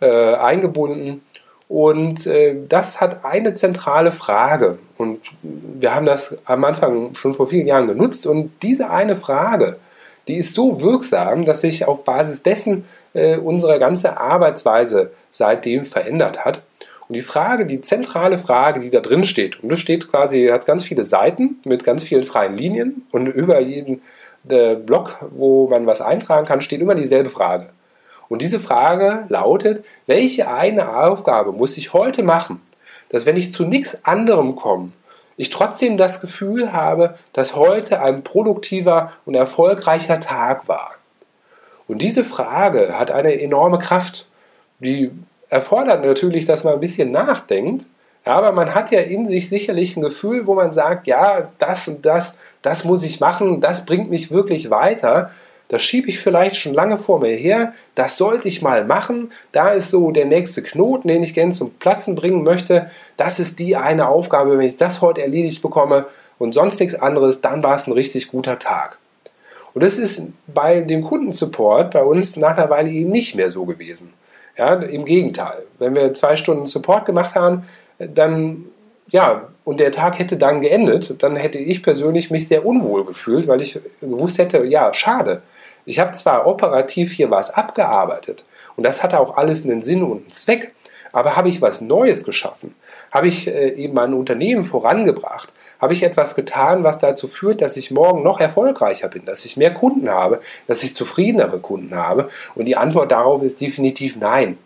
äh, 0.00 0.34
eingebunden. 0.34 1.25
Und 1.68 2.26
äh, 2.26 2.56
das 2.68 3.00
hat 3.00 3.24
eine 3.24 3.54
zentrale 3.54 4.12
Frage. 4.12 4.78
Und 4.98 5.20
wir 5.42 5.94
haben 5.94 6.06
das 6.06 6.38
am 6.44 6.64
Anfang 6.64 7.14
schon 7.14 7.34
vor 7.34 7.48
vielen 7.48 7.66
Jahren 7.66 7.88
genutzt. 7.88 8.26
Und 8.26 8.52
diese 8.62 8.90
eine 8.90 9.16
Frage, 9.16 9.76
die 10.28 10.36
ist 10.36 10.54
so 10.54 10.80
wirksam, 10.80 11.44
dass 11.44 11.60
sich 11.60 11.86
auf 11.86 12.04
Basis 12.04 12.42
dessen 12.42 12.84
äh, 13.14 13.36
unsere 13.36 13.78
ganze 13.78 14.18
Arbeitsweise 14.18 15.10
seitdem 15.30 15.84
verändert 15.84 16.44
hat. 16.44 16.62
Und 17.08 17.14
die 17.14 17.22
Frage, 17.22 17.66
die 17.66 17.80
zentrale 17.80 18.38
Frage, 18.38 18.80
die 18.80 18.90
da 18.90 19.00
drin 19.00 19.24
steht, 19.24 19.62
und 19.62 19.68
das 19.68 19.78
steht 19.78 20.10
quasi, 20.10 20.48
hat 20.48 20.66
ganz 20.66 20.82
viele 20.84 21.04
Seiten 21.04 21.60
mit 21.64 21.84
ganz 21.84 22.02
vielen 22.02 22.24
freien 22.24 22.56
Linien 22.56 23.06
und 23.12 23.28
über 23.28 23.60
jeden 23.60 24.02
der 24.42 24.74
Block, 24.74 25.16
wo 25.30 25.68
man 25.68 25.86
was 25.86 26.00
eintragen 26.00 26.46
kann, 26.46 26.60
steht 26.60 26.80
immer 26.80 26.94
dieselbe 26.94 27.28
Frage. 27.28 27.68
Und 28.28 28.42
diese 28.42 28.58
Frage 28.58 29.26
lautet, 29.28 29.84
welche 30.06 30.48
eine 30.48 30.96
Aufgabe 30.96 31.52
muss 31.52 31.76
ich 31.76 31.92
heute 31.92 32.22
machen, 32.22 32.60
dass 33.08 33.26
wenn 33.26 33.36
ich 33.36 33.52
zu 33.52 33.64
nichts 33.64 34.04
anderem 34.04 34.56
komme, 34.56 34.92
ich 35.36 35.50
trotzdem 35.50 35.96
das 35.96 36.20
Gefühl 36.20 36.72
habe, 36.72 37.16
dass 37.32 37.54
heute 37.54 38.00
ein 38.00 38.24
produktiver 38.24 39.12
und 39.26 39.34
erfolgreicher 39.34 40.18
Tag 40.18 40.66
war. 40.66 40.92
Und 41.86 42.02
diese 42.02 42.24
Frage 42.24 42.98
hat 42.98 43.10
eine 43.10 43.40
enorme 43.40 43.78
Kraft, 43.78 44.26
die 44.80 45.12
erfordert 45.48 46.04
natürlich, 46.04 46.44
dass 46.46 46.64
man 46.64 46.74
ein 46.74 46.80
bisschen 46.80 47.12
nachdenkt, 47.12 47.86
aber 48.24 48.50
man 48.50 48.74
hat 48.74 48.90
ja 48.90 49.00
in 49.00 49.24
sich 49.24 49.48
sicherlich 49.48 49.96
ein 49.96 50.02
Gefühl, 50.02 50.48
wo 50.48 50.54
man 50.54 50.72
sagt, 50.72 51.06
ja, 51.06 51.52
das 51.58 51.86
und 51.86 52.04
das, 52.04 52.36
das 52.60 52.84
muss 52.84 53.04
ich 53.04 53.20
machen, 53.20 53.60
das 53.60 53.86
bringt 53.86 54.10
mich 54.10 54.32
wirklich 54.32 54.68
weiter. 54.68 55.30
Das 55.68 55.82
schiebe 55.82 56.08
ich 56.08 56.20
vielleicht 56.20 56.56
schon 56.56 56.74
lange 56.74 56.96
vor 56.96 57.20
mir 57.20 57.34
her, 57.34 57.72
das 57.96 58.16
sollte 58.16 58.46
ich 58.46 58.62
mal 58.62 58.84
machen. 58.84 59.32
Da 59.50 59.70
ist 59.70 59.90
so 59.90 60.12
der 60.12 60.26
nächste 60.26 60.62
Knoten, 60.62 61.08
den 61.08 61.22
ich 61.22 61.34
gerne 61.34 61.52
zum 61.52 61.72
Platzen 61.74 62.14
bringen 62.14 62.44
möchte. 62.44 62.90
Das 63.16 63.40
ist 63.40 63.58
die 63.58 63.76
eine 63.76 64.08
Aufgabe, 64.08 64.58
wenn 64.58 64.66
ich 64.66 64.76
das 64.76 65.00
heute 65.00 65.22
erledigt 65.22 65.62
bekomme 65.62 66.06
und 66.38 66.52
sonst 66.52 66.78
nichts 66.78 66.94
anderes, 66.94 67.40
dann 67.40 67.64
war 67.64 67.74
es 67.74 67.86
ein 67.86 67.92
richtig 67.92 68.28
guter 68.28 68.58
Tag. 68.58 68.98
Und 69.74 69.82
das 69.82 69.98
ist 69.98 70.28
bei 70.46 70.80
dem 70.80 71.02
Kundensupport 71.02 71.90
bei 71.90 72.02
uns 72.02 72.36
nach 72.36 72.56
einer 72.56 72.70
Weile 72.70 72.90
eben 72.90 73.10
nicht 73.10 73.34
mehr 73.34 73.50
so 73.50 73.64
gewesen. 73.64 74.12
Ja, 74.56 74.74
Im 74.74 75.04
Gegenteil, 75.04 75.64
wenn 75.78 75.94
wir 75.94 76.14
zwei 76.14 76.36
Stunden 76.36 76.66
Support 76.66 77.04
gemacht 77.04 77.34
haben, 77.34 77.64
dann, 77.98 78.64
ja, 79.10 79.48
und 79.64 79.80
der 79.80 79.92
Tag 79.92 80.18
hätte 80.18 80.38
dann 80.38 80.62
geendet, 80.62 81.22
dann 81.22 81.36
hätte 81.36 81.58
ich 81.58 81.82
persönlich 81.82 82.30
mich 82.30 82.48
sehr 82.48 82.64
unwohl 82.64 83.04
gefühlt, 83.04 83.48
weil 83.48 83.60
ich 83.60 83.78
gewusst 84.00 84.38
hätte, 84.38 84.64
ja, 84.64 84.94
schade. 84.94 85.42
Ich 85.86 86.00
habe 86.00 86.12
zwar 86.12 86.46
operativ 86.46 87.12
hier 87.12 87.30
was 87.30 87.50
abgearbeitet 87.50 88.44
und 88.76 88.84
das 88.84 89.02
hatte 89.02 89.18
auch 89.18 89.36
alles 89.36 89.64
einen 89.64 89.82
Sinn 89.82 90.02
und 90.02 90.22
einen 90.22 90.30
Zweck, 90.30 90.72
aber 91.12 91.36
habe 91.36 91.48
ich 91.48 91.62
was 91.62 91.80
Neues 91.80 92.24
geschaffen? 92.24 92.74
Habe 93.10 93.28
ich 93.28 93.46
äh, 93.46 93.70
eben 93.70 93.94
mein 93.94 94.12
Unternehmen 94.12 94.64
vorangebracht? 94.64 95.50
Habe 95.80 95.92
ich 95.92 96.02
etwas 96.02 96.34
getan, 96.34 96.84
was 96.84 96.98
dazu 96.98 97.26
führt, 97.26 97.62
dass 97.62 97.76
ich 97.76 97.90
morgen 97.90 98.22
noch 98.22 98.40
erfolgreicher 98.40 99.08
bin, 99.08 99.24
dass 99.24 99.44
ich 99.44 99.56
mehr 99.56 99.72
Kunden 99.72 100.10
habe, 100.10 100.40
dass 100.66 100.82
ich 100.82 100.94
zufriedenere 100.94 101.58
Kunden 101.58 101.94
habe? 101.94 102.28
Und 102.54 102.64
die 102.64 102.76
Antwort 102.76 103.12
darauf 103.12 103.42
ist 103.42 103.60
definitiv 103.60 104.16
nein. 104.16 104.58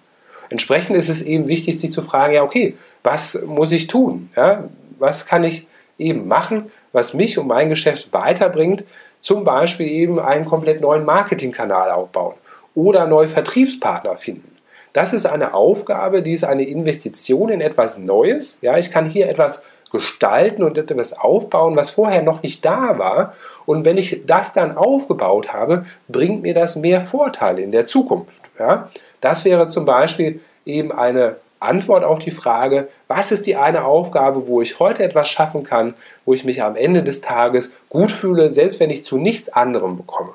Entsprechend 0.49 0.97
ist 0.97 1.09
es 1.09 1.23
eben 1.23 1.49
wichtig, 1.49 1.79
sich 1.79 1.93
zu 1.93 2.03
fragen, 2.03 2.35
ja, 2.35 2.43
okay, 2.43 2.77
was 3.03 3.41
muss 3.47 3.73
ich 3.73 3.87
tun? 3.87 4.31
Ja, 4.37 4.65
was 4.99 5.27
kann 5.27 5.45
ich 5.45 5.67
eben 5.99 6.27
machen, 6.27 6.71
was 6.93 7.15
mich 7.15 7.39
und 7.39 7.47
mein 7.47 7.69
Geschäft 7.69 8.13
weiterbringt? 8.13 8.85
Zum 9.21 9.45
Beispiel 9.45 9.89
eben 9.89 10.19
einen 10.19 10.45
komplett 10.45 10.81
neuen 10.81 11.05
Marketingkanal 11.05 11.91
aufbauen 11.91 12.35
oder 12.75 13.07
neue 13.07 13.29
Vertriebspartner 13.29 14.17
finden. 14.17 14.51
Das 14.93 15.13
ist 15.13 15.27
eine 15.27 15.55
Aufgabe, 15.55 16.23
die 16.23 16.33
ist 16.33 16.45
eine 16.45 16.65
Investition 16.65 17.49
in 17.49 17.61
etwas 17.61 17.99
Neues. 17.99 18.59
Ja, 18.61 18.77
ich 18.77 18.91
kann 18.91 19.07
hier 19.07 19.29
etwas 19.29 19.63
gestalten 19.93 20.63
und 20.63 20.79
etwas 20.79 21.13
aufbauen, 21.19 21.77
was 21.77 21.91
vorher 21.91 22.23
noch 22.23 22.43
nicht 22.43 22.65
da 22.65 22.99
war. 22.99 23.35
Und 23.67 23.85
wenn 23.85 23.99
ich 23.99 24.23
das 24.27 24.53
dann 24.53 24.77
aufgebaut 24.77 25.53
habe, 25.53 25.85
bringt 26.09 26.43
mir 26.43 26.55
das 26.55 26.77
mehr 26.77 27.01
Vorteile 27.01 27.63
in 27.63 27.73
der 27.73 27.87
Zukunft. 27.87 28.43
Ja? 28.59 28.89
Das 29.21 29.45
wäre 29.45 29.69
zum 29.69 29.85
Beispiel 29.85 30.41
eben 30.65 30.93
eine 30.93 31.37
Antwort 31.61 32.05
auf 32.05 32.19
die 32.19 32.31
Frage, 32.31 32.89
was 33.07 33.33
ist 33.33 33.47
die 33.47 33.57
eine 33.57 33.85
Aufgabe, 33.85 34.49
wo 34.49 34.63
ich 34.63 34.79
heute 34.81 35.05
etwas 35.05 35.29
schaffen 35.29 35.63
kann, 35.63 35.95
wo 36.25 36.33
ich 36.33 36.45
mich 36.45 36.63
am 36.63 36.75
Ende 36.75 37.03
des 37.03 37.21
Tages 37.21 37.73
gut 37.89 38.11
fühle, 38.11 38.51
selbst 38.51 38.81
wenn 38.81 38.91
ich 38.91 39.05
zu 39.05 39.19
nichts 39.19 39.49
anderem 39.51 39.97
bekomme. 39.97 40.33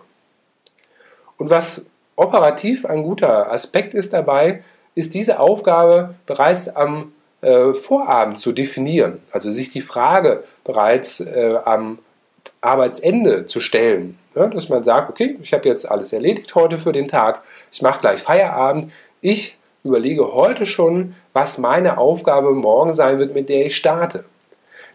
Und 1.37 1.49
was 1.49 1.85
operativ 2.15 2.85
ein 2.85 3.03
guter 3.03 3.51
Aspekt 3.51 3.93
ist 3.93 4.13
dabei, 4.13 4.63
ist 4.93 5.13
diese 5.13 5.39
Aufgabe 5.39 6.15
bereits 6.25 6.69
am 6.69 7.11
äh, 7.41 7.73
Vorabend 7.73 8.39
zu 8.39 8.53
definieren. 8.53 9.21
Also 9.31 9.51
sich 9.51 9.69
die 9.69 9.81
Frage 9.81 10.43
bereits 10.63 11.19
äh, 11.19 11.59
am 11.65 11.99
Arbeitsende 12.61 13.45
zu 13.45 13.59
stellen. 13.59 14.17
Ja, 14.35 14.47
dass 14.47 14.69
man 14.69 14.83
sagt, 14.83 15.09
okay, 15.09 15.37
ich 15.41 15.53
habe 15.53 15.67
jetzt 15.67 15.89
alles 15.89 16.11
erledigt 16.11 16.53
heute 16.55 16.77
für 16.77 16.91
den 16.91 17.07
Tag, 17.07 17.41
ich 17.71 17.81
mache 17.81 18.01
gleich 18.01 18.21
Feierabend, 18.21 18.91
ich 19.21 19.57
überlege 19.85 20.33
heute 20.33 20.65
schon, 20.65 21.15
was 21.31 21.57
meine 21.57 21.97
Aufgabe 21.97 22.51
morgen 22.51 22.93
sein 22.93 23.19
wird, 23.19 23.33
mit 23.33 23.47
der 23.47 23.67
ich 23.67 23.75
starte. 23.75 24.25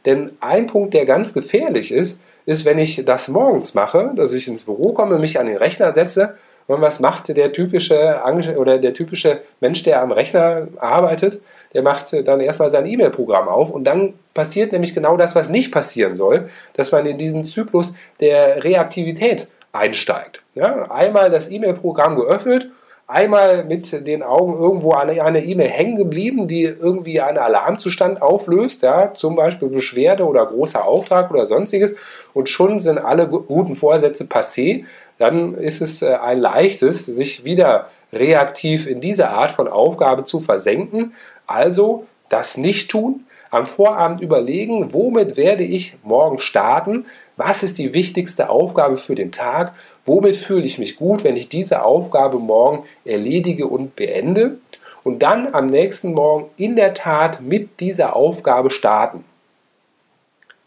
Denn 0.04 0.32
ein 0.40 0.66
Punkt, 0.66 0.94
der 0.94 1.06
ganz 1.06 1.32
gefährlich 1.32 1.92
ist, 1.92 2.20
ist, 2.46 2.64
wenn 2.64 2.78
ich 2.78 3.04
das 3.04 3.28
morgens 3.28 3.74
mache, 3.74 4.12
dass 4.16 4.32
ich 4.32 4.48
ins 4.48 4.64
Büro 4.64 4.92
komme, 4.92 5.18
mich 5.18 5.38
an 5.38 5.46
den 5.46 5.56
Rechner 5.56 5.94
setze 5.94 6.34
und 6.66 6.80
was 6.80 7.00
macht 7.00 7.28
der 7.28 7.52
typische 7.52 8.20
oder 8.56 8.78
der 8.78 8.94
typische 8.94 9.40
Mensch, 9.60 9.82
der 9.82 10.02
am 10.02 10.12
Rechner 10.12 10.68
arbeitet? 10.78 11.40
Der 11.74 11.82
macht 11.82 12.06
dann 12.26 12.40
erstmal 12.40 12.68
sein 12.68 12.86
E-Mail-Programm 12.86 13.48
auf 13.48 13.70
und 13.70 13.84
dann 13.84 14.14
passiert 14.34 14.72
nämlich 14.72 14.94
genau 14.94 15.16
das, 15.16 15.34
was 15.34 15.48
nicht 15.48 15.72
passieren 15.72 16.16
soll, 16.16 16.48
dass 16.74 16.92
man 16.92 17.06
in 17.06 17.18
diesen 17.18 17.44
Zyklus 17.44 17.94
der 18.20 18.64
Reaktivität 18.64 19.48
einsteigt. 19.72 20.42
Ja, 20.54 20.90
einmal 20.90 21.30
das 21.30 21.50
E-Mail-Programm 21.50 22.16
geöffnet 22.16 22.68
einmal 23.10 23.64
mit 23.64 24.06
den 24.06 24.22
Augen 24.22 24.54
irgendwo 24.54 24.92
an 24.92 25.10
eine 25.10 25.44
E-Mail 25.44 25.68
hängen 25.68 25.96
geblieben, 25.96 26.46
die 26.46 26.62
irgendwie 26.62 27.20
einen 27.20 27.38
Alarmzustand 27.38 28.22
auflöst, 28.22 28.82
ja, 28.82 29.12
zum 29.12 29.34
Beispiel 29.34 29.68
Beschwerde 29.68 30.24
oder 30.26 30.46
großer 30.46 30.84
Auftrag 30.84 31.30
oder 31.30 31.46
sonstiges, 31.46 31.96
und 32.32 32.48
schon 32.48 32.78
sind 32.78 32.98
alle 32.98 33.28
guten 33.28 33.74
Vorsätze 33.74 34.24
passé, 34.24 34.84
dann 35.18 35.54
ist 35.54 35.82
es 35.82 36.02
äh, 36.02 36.14
ein 36.14 36.38
leichtes, 36.38 37.04
sich 37.04 37.44
wieder 37.44 37.88
reaktiv 38.12 38.86
in 38.86 39.00
diese 39.00 39.28
Art 39.28 39.50
von 39.50 39.68
Aufgabe 39.68 40.24
zu 40.24 40.40
versenken. 40.40 41.12
Also 41.46 42.06
das 42.28 42.56
nicht 42.56 42.90
tun, 42.90 43.24
am 43.50 43.66
Vorabend 43.66 44.20
überlegen, 44.20 44.92
womit 44.92 45.36
werde 45.36 45.64
ich 45.64 45.96
morgen 46.02 46.38
starten, 46.38 47.06
was 47.36 47.62
ist 47.62 47.78
die 47.78 47.94
wichtigste 47.94 48.48
Aufgabe 48.48 48.96
für 48.96 49.14
den 49.14 49.32
Tag, 49.32 49.74
womit 50.04 50.36
fühle 50.36 50.64
ich 50.64 50.78
mich 50.78 50.96
gut, 50.96 51.24
wenn 51.24 51.36
ich 51.36 51.48
diese 51.48 51.82
Aufgabe 51.82 52.38
morgen 52.38 52.84
erledige 53.04 53.66
und 53.66 53.96
beende 53.96 54.58
und 55.02 55.20
dann 55.22 55.54
am 55.54 55.70
nächsten 55.70 56.12
Morgen 56.12 56.50
in 56.56 56.76
der 56.76 56.94
Tat 56.94 57.40
mit 57.40 57.80
dieser 57.80 58.14
Aufgabe 58.14 58.70
starten. 58.70 59.24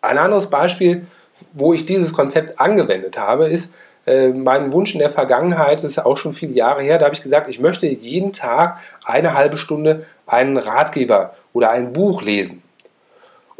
Ein 0.01 0.17
anderes 0.17 0.49
Beispiel, 0.49 1.05
wo 1.53 1.73
ich 1.73 1.85
dieses 1.85 2.13
Konzept 2.13 2.59
angewendet 2.59 3.17
habe, 3.17 3.45
ist 3.45 3.73
äh, 4.05 4.29
mein 4.29 4.73
Wunsch 4.73 4.93
in 4.93 4.99
der 4.99 5.09
Vergangenheit, 5.09 5.77
das 5.77 5.85
ist 5.85 6.05
auch 6.05 6.17
schon 6.17 6.33
viele 6.33 6.53
Jahre 6.53 6.81
her, 6.81 6.97
da 6.97 7.05
habe 7.05 7.15
ich 7.15 7.21
gesagt, 7.21 7.47
ich 7.47 7.59
möchte 7.59 7.87
jeden 7.87 8.33
Tag 8.33 8.79
eine 9.05 9.33
halbe 9.33 9.57
Stunde 9.57 10.05
einen 10.25 10.57
Ratgeber 10.57 11.35
oder 11.53 11.69
ein 11.69 11.93
Buch 11.93 12.21
lesen. 12.21 12.61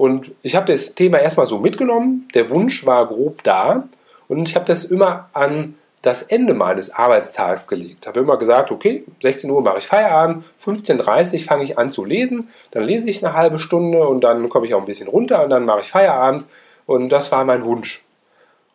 Und 0.04 0.32
ich 0.42 0.58
habe 0.58 0.70
das 0.70 0.96
Thema 0.96 1.20
erstmal 1.20 1.46
so 1.46 1.60
mitgenommen, 1.60 2.28
der 2.34 2.50
Wunsch 2.50 2.86
war 2.86 3.08
grob 3.08 3.42
da 3.44 3.88
und 4.28 4.50
ich 4.50 4.54
habe 4.54 4.66
das 4.66 4.84
immer 4.84 5.30
an 5.32 5.76
das 6.02 6.24
Ende 6.24 6.54
meines 6.54 6.94
Arbeitstags 6.94 7.70
gelegt. 7.70 8.00
Ich 8.02 8.08
Habe 8.10 8.20
immer 8.20 8.36
gesagt, 8.36 8.70
okay, 8.70 9.06
16 9.22 9.50
Uhr 9.50 9.62
mache 9.62 9.78
ich 9.78 9.88
Feierabend, 9.88 10.44
15.30 10.62 11.34
Uhr 11.36 11.40
fange 11.40 11.64
ich 11.64 11.78
an 11.78 11.90
zu 11.90 12.04
lesen, 12.04 12.50
dann 12.72 12.84
lese 12.84 13.10
ich 13.10 13.26
eine 13.26 13.34
halbe 13.34 13.60
Stunde 13.60 14.06
und 14.06 14.26
dann 14.26 14.50
komme 14.50 14.66
ich 14.66 14.74
auch 14.74 14.82
ein 14.82 14.86
bisschen 14.86 15.08
runter 15.08 15.42
und 15.42 15.52
dann 15.52 15.64
mache 15.64 15.80
ich 15.80 15.90
Feierabend 15.90 16.48
und 16.86 17.08
das 17.08 17.32
war 17.32 17.46
mein 17.46 17.64
Wunsch. 17.64 18.04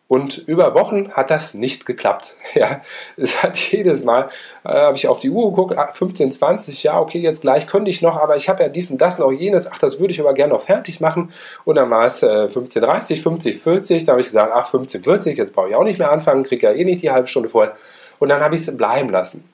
Und 0.09 0.39
über 0.39 0.73
Wochen 0.73 1.11
hat 1.11 1.29
das 1.29 1.53
nicht 1.53 1.85
geklappt. 1.85 2.35
Ja, 2.55 2.81
es 3.15 3.43
hat 3.43 3.57
jedes 3.57 4.03
Mal, 4.03 4.27
äh, 4.65 4.69
habe 4.69 4.97
ich 4.97 5.07
auf 5.07 5.19
die 5.19 5.29
Uhr 5.29 5.51
geguckt, 5.51 5.77
15, 5.93 6.27
ah, 6.27 6.31
20, 6.31 6.83
ja, 6.83 6.99
okay, 6.99 7.19
jetzt 7.19 7.41
gleich 7.41 7.67
könnte 7.67 7.91
ich 7.91 8.01
noch, 8.01 8.17
aber 8.17 8.35
ich 8.35 8.49
habe 8.49 8.63
ja 8.63 8.69
dies 8.69 8.89
und 8.89 8.99
das 8.99 9.19
noch 9.19 9.31
jenes, 9.31 9.71
ach, 9.71 9.77
das 9.77 9.99
würde 9.99 10.11
ich 10.11 10.19
aber 10.19 10.33
gerne 10.33 10.53
noch 10.53 10.61
fertig 10.61 10.99
machen. 10.99 11.31
Und 11.63 11.75
dann 11.75 11.91
war 11.91 12.05
es 12.05 12.23
äh, 12.23 12.49
15, 12.49 12.81
30, 12.81 13.21
50, 13.21 13.57
40, 13.59 14.03
da 14.03 14.13
habe 14.13 14.21
ich 14.21 14.27
gesagt, 14.27 14.51
ach, 14.53 14.65
15, 14.65 15.03
40, 15.03 15.37
jetzt 15.37 15.53
brauche 15.53 15.69
ich 15.69 15.75
auch 15.75 15.83
nicht 15.83 15.99
mehr 15.99 16.11
anfangen, 16.11 16.41
kriege 16.41 16.65
ja 16.65 16.73
eh 16.73 16.83
nicht 16.83 17.03
die 17.03 17.11
halbe 17.11 17.27
Stunde 17.27 17.47
voll. 17.47 17.71
Und 18.17 18.29
dann 18.29 18.41
habe 18.41 18.55
ich 18.55 18.61
es 18.61 18.75
bleiben 18.75 19.11
lassen. 19.11 19.47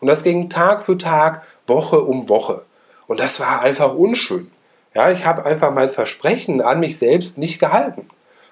Und 0.00 0.08
das 0.08 0.24
ging 0.24 0.50
Tag 0.50 0.82
für 0.82 0.98
Tag, 0.98 1.42
Woche 1.68 2.00
um 2.00 2.28
Woche. 2.28 2.64
Und 3.06 3.20
das 3.20 3.38
war 3.38 3.60
einfach 3.60 3.94
unschön. 3.94 4.50
Ja, 4.92 5.08
ich 5.08 5.24
habe 5.24 5.46
einfach 5.46 5.70
mein 5.70 5.88
Versprechen 5.88 6.60
an 6.60 6.80
mich 6.80 6.98
selbst 6.98 7.38
nicht 7.38 7.60
gehalten. 7.60 8.08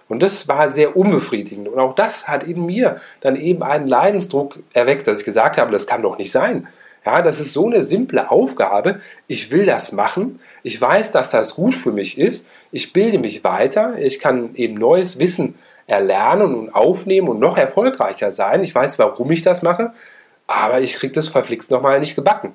Und 0.08 0.22
das 0.22 0.48
war 0.48 0.68
sehr 0.68 0.96
unbefriedigend. 0.96 1.68
Und 1.68 1.78
auch 1.78 1.94
das 1.94 2.28
hat 2.28 2.42
in 2.44 2.64
mir 2.64 3.00
dann 3.20 3.36
eben 3.36 3.62
einen 3.62 3.86
Leidensdruck 3.86 4.58
erweckt, 4.72 5.06
dass 5.06 5.20
ich 5.20 5.24
gesagt 5.24 5.58
habe, 5.58 5.70
das 5.70 5.86
kann 5.86 6.02
doch 6.02 6.18
nicht 6.18 6.32
sein. 6.32 6.68
Ja, 7.04 7.22
das 7.22 7.40
ist 7.40 7.52
so 7.52 7.66
eine 7.66 7.82
simple 7.82 8.30
Aufgabe. 8.30 9.00
Ich 9.28 9.52
will 9.52 9.66
das 9.66 9.92
machen. 9.92 10.40
Ich 10.62 10.80
weiß, 10.80 11.12
dass 11.12 11.30
das 11.30 11.54
gut 11.54 11.74
für 11.74 11.92
mich 11.92 12.18
ist. 12.18 12.46
Ich 12.72 12.92
bilde 12.92 13.18
mich 13.18 13.44
weiter. 13.44 13.98
Ich 13.98 14.18
kann 14.18 14.54
eben 14.56 14.74
neues 14.74 15.18
Wissen 15.18 15.54
erlernen 15.88 16.54
und 16.54 16.74
aufnehmen 16.74 17.28
und 17.28 17.40
noch 17.40 17.56
erfolgreicher 17.56 18.30
sein. 18.30 18.62
Ich 18.62 18.74
weiß, 18.74 18.98
warum 18.98 19.30
ich 19.30 19.42
das 19.42 19.62
mache, 19.62 19.92
aber 20.46 20.80
ich 20.80 20.94
kriege 20.94 21.14
das 21.14 21.28
verflixt 21.28 21.70
nochmal 21.70 21.98
nicht 21.98 22.14
gebacken. 22.14 22.54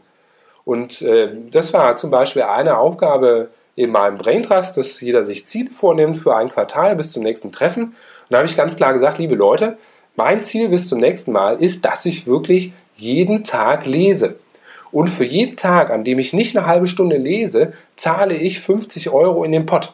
Und 0.66 1.02
äh, 1.02 1.30
das 1.52 1.74
war 1.74 1.98
zum 1.98 2.12
Beispiel 2.12 2.44
eine 2.44 2.78
Aufgabe, 2.78 3.50
in 3.76 3.92
meinem 3.92 4.18
Braintrust, 4.18 4.78
dass 4.78 5.02
jeder 5.02 5.24
sich 5.24 5.46
Ziele 5.46 5.72
vornimmt 5.72 6.18
für 6.18 6.36
ein 6.36 6.50
Quartal 6.50 6.96
bis 6.96 7.12
zum 7.12 7.24
nächsten 7.24 7.52
Treffen. 7.52 7.84
Und 7.84 7.96
da 8.30 8.38
habe 8.38 8.48
ich 8.48 8.58
ganz 8.58 8.76
klar 8.76 8.94
gesagt, 8.94 9.18
liebe 9.18 9.36
Leute, 9.36 9.78
mein 10.16 10.44
Ziel 10.44 10.70
bis 10.70 10.88
zum 10.88 11.00
nächsten 11.00 11.32
Mal 11.32 11.62
ist, 11.62 11.86
dass 11.86 12.06
ich 12.06 12.28
wirklich 12.28 12.74
jeden 12.96 13.44
Tag 13.44 13.86
lese. 13.86 14.38
Und 14.92 15.08
für 15.08 15.26
jeden 15.26 15.58
Tag, 15.58 15.90
an 15.90 16.04
dem 16.04 16.20
ich 16.20 16.34
nicht 16.34 16.56
eine 16.56 16.68
halbe 16.68 16.86
Stunde 16.86 17.18
lese, 17.18 17.74
zahle 17.96 18.36
ich 18.36 18.60
50 18.60 19.10
Euro 19.10 19.44
in 19.44 19.52
den 19.52 19.66
Pott. 19.66 19.94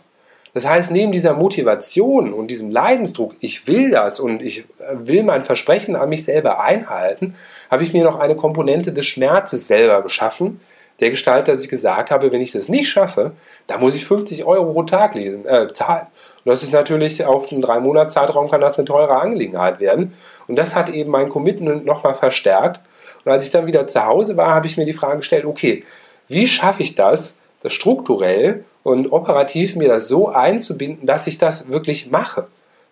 Das 0.54 0.68
heißt, 0.68 0.92
neben 0.92 1.12
dieser 1.12 1.34
Motivation 1.34 2.34
und 2.34 2.48
diesem 2.48 2.70
Leidensdruck, 2.70 3.36
ich 3.40 3.68
will 3.68 3.92
das 3.92 4.20
und 4.20 4.42
ich 4.42 4.66
will 4.92 5.24
mein 5.24 5.46
Versprechen 5.46 5.96
an 5.96 6.10
mich 6.10 6.26
selber 6.26 6.60
einhalten, 6.60 7.36
habe 7.70 7.84
ich 7.84 7.94
mir 7.94 8.04
noch 8.04 8.20
eine 8.20 8.36
Komponente 8.36 8.92
des 8.92 9.06
Schmerzes 9.06 9.68
selber 9.68 10.02
geschaffen, 10.02 10.60
der 11.00 11.10
Gestalt, 11.12 11.48
dass 11.48 11.62
ich 11.62 11.70
gesagt 11.70 12.12
habe, 12.12 12.32
wenn 12.32 12.42
ich 12.42 12.52
das 12.52 12.70
nicht 12.70 12.90
schaffe, 12.90 13.32
da 13.68 13.78
muss 13.78 13.96
ich 13.96 14.06
50 14.06 14.46
Euro 14.46 14.74
pro 14.74 14.84
Tag 14.84 15.16
lesen, 15.16 15.46
äh, 15.46 15.68
zahlen. 15.74 16.08
Und 16.44 16.50
das 16.50 16.64
ist 16.64 16.74
natürlich 16.74 17.24
auf 17.26 17.52
einen 17.52 17.62
drei 17.62 17.80
Monats 17.80 18.14
Zeitraum 18.14 18.50
kann 18.50 18.62
das 18.62 18.78
eine 18.78 18.86
teure 18.86 19.20
Angelegenheit 19.20 19.80
werden. 19.80 20.14
Und 20.48 20.56
das 20.56 20.76
hat 20.76 20.90
eben 20.90 21.12
mein 21.12 21.30
Commitment 21.30 21.86
nochmal 21.86 22.16
verstärkt. 22.16 22.82
Und 23.24 23.32
als 23.32 23.46
ich 23.46 23.52
dann 23.52 23.66
wieder 23.66 23.88
zu 23.88 24.06
Hause 24.06 24.38
war, 24.38 24.54
habe 24.54 24.66
ich 24.66 24.78
mir 24.78 24.86
die 24.86 24.94
Frage 24.94 25.18
gestellt, 25.18 25.46
okay, 25.46 25.84
wie 26.28 26.48
schaffe 26.48 26.82
ich 26.82 26.96
das, 26.96 27.38
das 27.62 27.74
strukturell 27.74 28.64
und 28.84 29.12
operativ 29.12 29.76
mir 29.76 29.90
das 29.90 30.08
so 30.08 30.30
einzubinden, 30.30 31.06
dass 31.06 31.28
ich 31.28 31.38
das 31.38 31.70
wirklich 31.70 32.10
mache? 32.10 32.48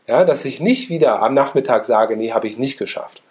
Ja, 0.08 0.24
dass 0.24 0.46
ich 0.46 0.62
nicht 0.62 0.90
wieder 0.90 1.22
am 1.22 1.34
Nachmittag 1.34 1.86
sage, 1.86 2.16
nee, 2.16 2.32
habe 2.32 2.48
ich 2.48 2.58
nicht 2.58 2.78
geschafft. 2.78 3.22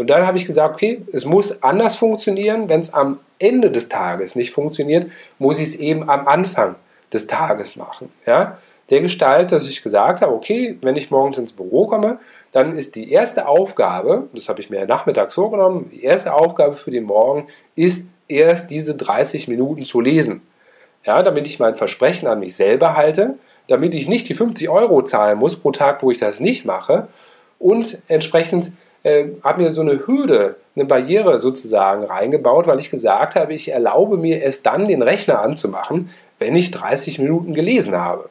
Und 0.00 0.08
dann 0.08 0.26
habe 0.26 0.38
ich 0.38 0.46
gesagt, 0.46 0.76
okay, 0.76 1.02
es 1.12 1.26
muss 1.26 1.62
anders 1.62 1.96
funktionieren. 1.96 2.70
Wenn 2.70 2.80
es 2.80 2.94
am 2.94 3.20
Ende 3.38 3.70
des 3.70 3.90
Tages 3.90 4.34
nicht 4.34 4.50
funktioniert, 4.50 5.10
muss 5.38 5.58
ich 5.58 5.68
es 5.68 5.74
eben 5.74 6.08
am 6.08 6.26
Anfang 6.26 6.76
des 7.12 7.26
Tages 7.26 7.76
machen. 7.76 8.10
Ja? 8.24 8.56
Der 8.88 9.02
Gestalt, 9.02 9.52
dass 9.52 9.68
ich 9.68 9.82
gesagt 9.82 10.22
habe, 10.22 10.32
okay, 10.32 10.78
wenn 10.80 10.96
ich 10.96 11.10
morgens 11.10 11.36
ins 11.36 11.52
Büro 11.52 11.86
komme, 11.86 12.18
dann 12.50 12.78
ist 12.78 12.96
die 12.96 13.12
erste 13.12 13.46
Aufgabe, 13.46 14.28
das 14.32 14.48
habe 14.48 14.62
ich 14.62 14.70
mir 14.70 14.86
nachmittags 14.86 15.34
vorgenommen, 15.34 15.90
die 15.92 16.02
erste 16.02 16.32
Aufgabe 16.32 16.76
für 16.76 16.90
den 16.90 17.04
Morgen 17.04 17.48
ist 17.76 18.08
erst 18.26 18.70
diese 18.70 18.94
30 18.94 19.48
Minuten 19.48 19.84
zu 19.84 20.00
lesen. 20.00 20.40
Ja, 21.04 21.22
damit 21.22 21.46
ich 21.46 21.58
mein 21.58 21.74
Versprechen 21.74 22.26
an 22.26 22.40
mich 22.40 22.56
selber 22.56 22.96
halte, 22.96 23.34
damit 23.66 23.94
ich 23.94 24.08
nicht 24.08 24.30
die 24.30 24.34
50 24.34 24.70
Euro 24.70 25.02
zahlen 25.02 25.38
muss 25.38 25.56
pro 25.56 25.72
Tag, 25.72 26.02
wo 26.02 26.10
ich 26.10 26.16
das 26.16 26.40
nicht 26.40 26.64
mache 26.64 27.08
und 27.58 28.00
entsprechend 28.08 28.72
äh, 29.02 29.26
habe 29.42 29.62
mir 29.62 29.70
so 29.70 29.80
eine 29.80 30.06
Hürde, 30.06 30.56
eine 30.76 30.84
Barriere 30.84 31.38
sozusagen 31.38 32.04
reingebaut, 32.04 32.66
weil 32.66 32.78
ich 32.78 32.90
gesagt 32.90 33.34
habe, 33.34 33.54
ich 33.54 33.70
erlaube 33.72 34.16
mir 34.16 34.44
es 34.44 34.62
dann, 34.62 34.88
den 34.88 35.02
Rechner 35.02 35.40
anzumachen, 35.40 36.10
wenn 36.38 36.56
ich 36.56 36.70
30 36.70 37.18
Minuten 37.18 37.54
gelesen 37.54 37.96
habe. 37.96 38.30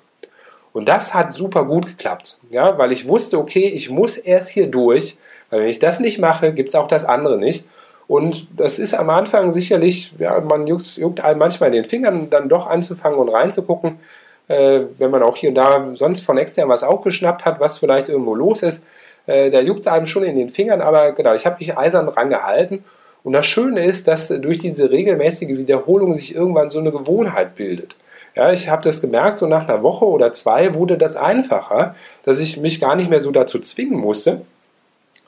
Und 0.73 0.87
das 0.87 1.13
hat 1.13 1.33
super 1.33 1.65
gut 1.65 1.87
geklappt, 1.87 2.37
ja, 2.49 2.77
weil 2.77 2.91
ich 2.91 3.07
wusste, 3.07 3.39
okay, 3.39 3.67
ich 3.67 3.89
muss 3.89 4.17
erst 4.17 4.49
hier 4.49 4.67
durch, 4.67 5.17
weil 5.49 5.61
wenn 5.61 5.69
ich 5.69 5.79
das 5.79 5.99
nicht 5.99 6.19
mache, 6.19 6.53
gibt 6.53 6.69
es 6.69 6.75
auch 6.75 6.87
das 6.87 7.05
andere 7.05 7.37
nicht. 7.37 7.65
Und 8.07 8.47
das 8.57 8.79
ist 8.79 8.93
am 8.93 9.09
Anfang 9.09 9.51
sicherlich, 9.51 10.13
ja, 10.17 10.39
man 10.39 10.65
juckt, 10.65 10.97
juckt 10.97 11.21
einem 11.21 11.39
manchmal 11.39 11.69
in 11.69 11.75
den 11.75 11.85
Fingern, 11.85 12.29
dann 12.29 12.49
doch 12.49 12.67
anzufangen 12.67 13.19
und 13.19 13.29
reinzugucken, 13.29 13.99
äh, 14.47 14.81
wenn 14.97 15.11
man 15.11 15.21
auch 15.21 15.35
hier 15.35 15.49
und 15.49 15.55
da 15.55 15.89
sonst 15.93 16.21
von 16.21 16.37
extern 16.37 16.69
was 16.69 16.83
aufgeschnappt 16.83 17.45
hat, 17.45 17.59
was 17.59 17.77
vielleicht 17.77 18.09
irgendwo 18.09 18.33
los 18.33 18.63
ist. 18.63 18.83
Äh, 19.29 19.51
da 19.51 19.61
juckt 19.61 19.81
es 19.81 19.87
einem 19.87 20.07
schon 20.07 20.23
in 20.23 20.35
den 20.35 20.49
Fingern, 20.49 20.81
aber 20.81 21.11
genau, 21.11 21.35
ich 21.35 21.45
habe 21.45 21.57
mich 21.59 21.77
eisern 21.77 22.07
dran 22.07 22.29
gehalten. 22.29 22.83
Und 23.23 23.33
das 23.33 23.45
Schöne 23.45 23.83
ist, 23.85 24.07
dass 24.07 24.29
durch 24.29 24.57
diese 24.57 24.89
regelmäßige 24.89 25.57
Wiederholung 25.57 26.15
sich 26.15 26.33
irgendwann 26.33 26.69
so 26.69 26.79
eine 26.79 26.91
Gewohnheit 26.91 27.55
bildet. 27.55 27.95
Ja, 28.35 28.51
ich 28.51 28.69
habe 28.69 28.83
das 28.83 29.01
gemerkt, 29.01 29.37
so 29.37 29.47
nach 29.47 29.67
einer 29.67 29.83
Woche 29.83 30.05
oder 30.05 30.33
zwei 30.33 30.73
wurde 30.73 30.97
das 30.97 31.15
einfacher, 31.15 31.95
dass 32.23 32.39
ich 32.39 32.57
mich 32.57 32.79
gar 32.79 32.95
nicht 32.95 33.09
mehr 33.09 33.19
so 33.19 33.31
dazu 33.31 33.59
zwingen 33.59 33.99
musste, 33.99 34.41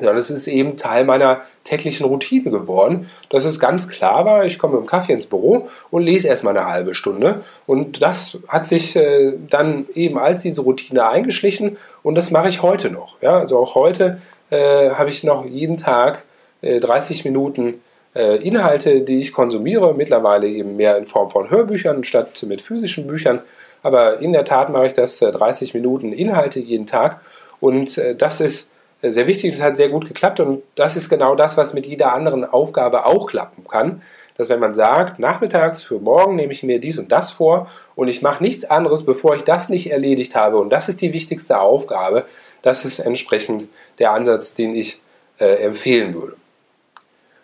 sondern 0.01 0.17
es 0.17 0.29
ist 0.29 0.47
eben 0.47 0.77
Teil 0.77 1.05
meiner 1.05 1.41
täglichen 1.63 2.05
Routine 2.05 2.51
geworden, 2.51 3.09
dass 3.29 3.45
es 3.45 3.59
ganz 3.59 3.87
klar 3.87 4.25
war, 4.25 4.45
ich 4.45 4.59
komme 4.59 4.75
mit 4.75 4.83
dem 4.83 4.87
Kaffee 4.87 5.13
ins 5.13 5.27
Büro 5.27 5.69
und 5.89 6.03
lese 6.03 6.27
erstmal 6.27 6.57
eine 6.57 6.67
halbe 6.67 6.95
Stunde. 6.95 7.41
Und 7.67 8.01
das 8.01 8.37
hat 8.47 8.67
sich 8.67 8.95
äh, 8.95 9.33
dann 9.49 9.85
eben 9.93 10.17
als 10.17 10.43
diese 10.43 10.61
Routine 10.61 11.07
eingeschlichen 11.07 11.77
und 12.03 12.15
das 12.15 12.31
mache 12.31 12.49
ich 12.49 12.61
heute 12.61 12.89
noch. 12.89 13.21
Ja? 13.21 13.39
Also 13.39 13.57
auch 13.57 13.75
heute 13.75 14.21
äh, 14.49 14.89
habe 14.89 15.09
ich 15.09 15.23
noch 15.23 15.45
jeden 15.45 15.77
Tag 15.77 16.23
äh, 16.61 16.79
30 16.79 17.25
Minuten 17.25 17.81
äh, 18.15 18.37
Inhalte, 18.37 19.01
die 19.01 19.19
ich 19.19 19.31
konsumiere, 19.31 19.93
mittlerweile 19.93 20.47
eben 20.47 20.75
mehr 20.75 20.97
in 20.97 21.05
Form 21.05 21.29
von 21.29 21.49
Hörbüchern 21.49 22.03
statt 22.03 22.43
mit 22.47 22.61
physischen 22.61 23.07
Büchern. 23.07 23.39
Aber 23.83 24.19
in 24.19 24.33
der 24.33 24.45
Tat 24.45 24.69
mache 24.69 24.87
ich 24.87 24.93
das 24.93 25.19
30 25.19 25.73
äh, 25.73 25.77
Minuten 25.77 26.13
Inhalte 26.13 26.59
jeden 26.59 26.85
Tag 26.85 27.21
und 27.59 27.97
äh, 27.97 28.15
das 28.15 28.41
ist 28.41 28.70
sehr 29.01 29.27
wichtig, 29.27 29.51
das 29.51 29.61
hat 29.61 29.77
sehr 29.77 29.89
gut 29.89 30.07
geklappt 30.07 30.39
und 30.39 30.61
das 30.75 30.95
ist 30.95 31.09
genau 31.09 31.35
das, 31.35 31.57
was 31.57 31.73
mit 31.73 31.87
jeder 31.87 32.13
anderen 32.13 32.45
Aufgabe 32.45 33.05
auch 33.05 33.27
klappen 33.27 33.67
kann. 33.67 34.01
Dass 34.37 34.49
wenn 34.49 34.59
man 34.59 34.75
sagt, 34.75 35.19
nachmittags 35.19 35.83
für 35.83 35.99
morgen 35.99 36.35
nehme 36.35 36.53
ich 36.53 36.63
mir 36.63 36.79
dies 36.79 36.97
und 36.97 37.11
das 37.11 37.31
vor 37.31 37.67
und 37.95 38.07
ich 38.07 38.21
mache 38.21 38.43
nichts 38.43 38.65
anderes, 38.65 39.05
bevor 39.05 39.35
ich 39.35 39.43
das 39.43 39.69
nicht 39.69 39.91
erledigt 39.91 40.35
habe 40.35 40.57
und 40.57 40.69
das 40.69 40.89
ist 40.89 41.01
die 41.01 41.13
wichtigste 41.13 41.59
Aufgabe, 41.59 42.25
das 42.61 42.85
ist 42.85 42.99
entsprechend 42.99 43.67
der 43.99 44.13
Ansatz, 44.13 44.53
den 44.53 44.75
ich 44.75 45.01
äh, 45.39 45.63
empfehlen 45.63 46.13
würde. 46.13 46.35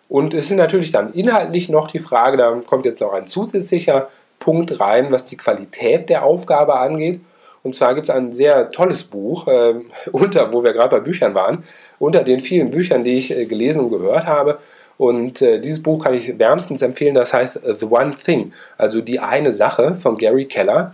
Und 0.09 0.33
es 0.33 0.49
ist 0.51 0.57
natürlich 0.57 0.91
dann 0.91 1.13
inhaltlich 1.13 1.69
noch 1.69 1.87
die 1.87 1.99
Frage, 1.99 2.37
da 2.37 2.51
kommt 2.65 2.85
jetzt 2.85 3.01
noch 3.01 3.13
ein 3.13 3.27
zusätzlicher 3.27 4.09
Punkt 4.39 4.79
rein, 4.79 5.11
was 5.11 5.25
die 5.25 5.37
Qualität 5.37 6.09
der 6.09 6.23
Aufgabe 6.23 6.75
angeht. 6.75 7.19
Und 7.67 7.73
zwar 7.73 7.95
gibt 7.95 8.07
es 8.07 8.15
ein 8.15 8.31
sehr 8.31 8.71
tolles 8.71 9.03
Buch, 9.03 9.45
äh, 9.47 9.73
unter, 10.13 10.53
wo 10.53 10.63
wir 10.63 10.71
gerade 10.71 10.95
bei 10.95 11.01
Büchern 11.01 11.35
waren, 11.35 11.65
unter 11.99 12.23
den 12.23 12.39
vielen 12.39 12.71
Büchern, 12.71 13.03
die 13.03 13.17
ich 13.17 13.37
äh, 13.37 13.45
gelesen 13.45 13.81
und 13.81 13.89
gehört 13.89 14.25
habe. 14.25 14.59
Und 14.97 15.41
äh, 15.41 15.59
dieses 15.59 15.83
Buch 15.83 16.05
kann 16.05 16.13
ich 16.13 16.39
wärmstens 16.39 16.81
empfehlen, 16.81 17.13
das 17.13 17.33
heißt 17.33 17.59
The 17.77 17.85
One 17.85 18.15
Thing, 18.15 18.53
also 18.77 19.01
die 19.01 19.19
eine 19.19 19.51
Sache 19.51 19.97
von 19.97 20.17
Gary 20.17 20.45
Keller. 20.45 20.93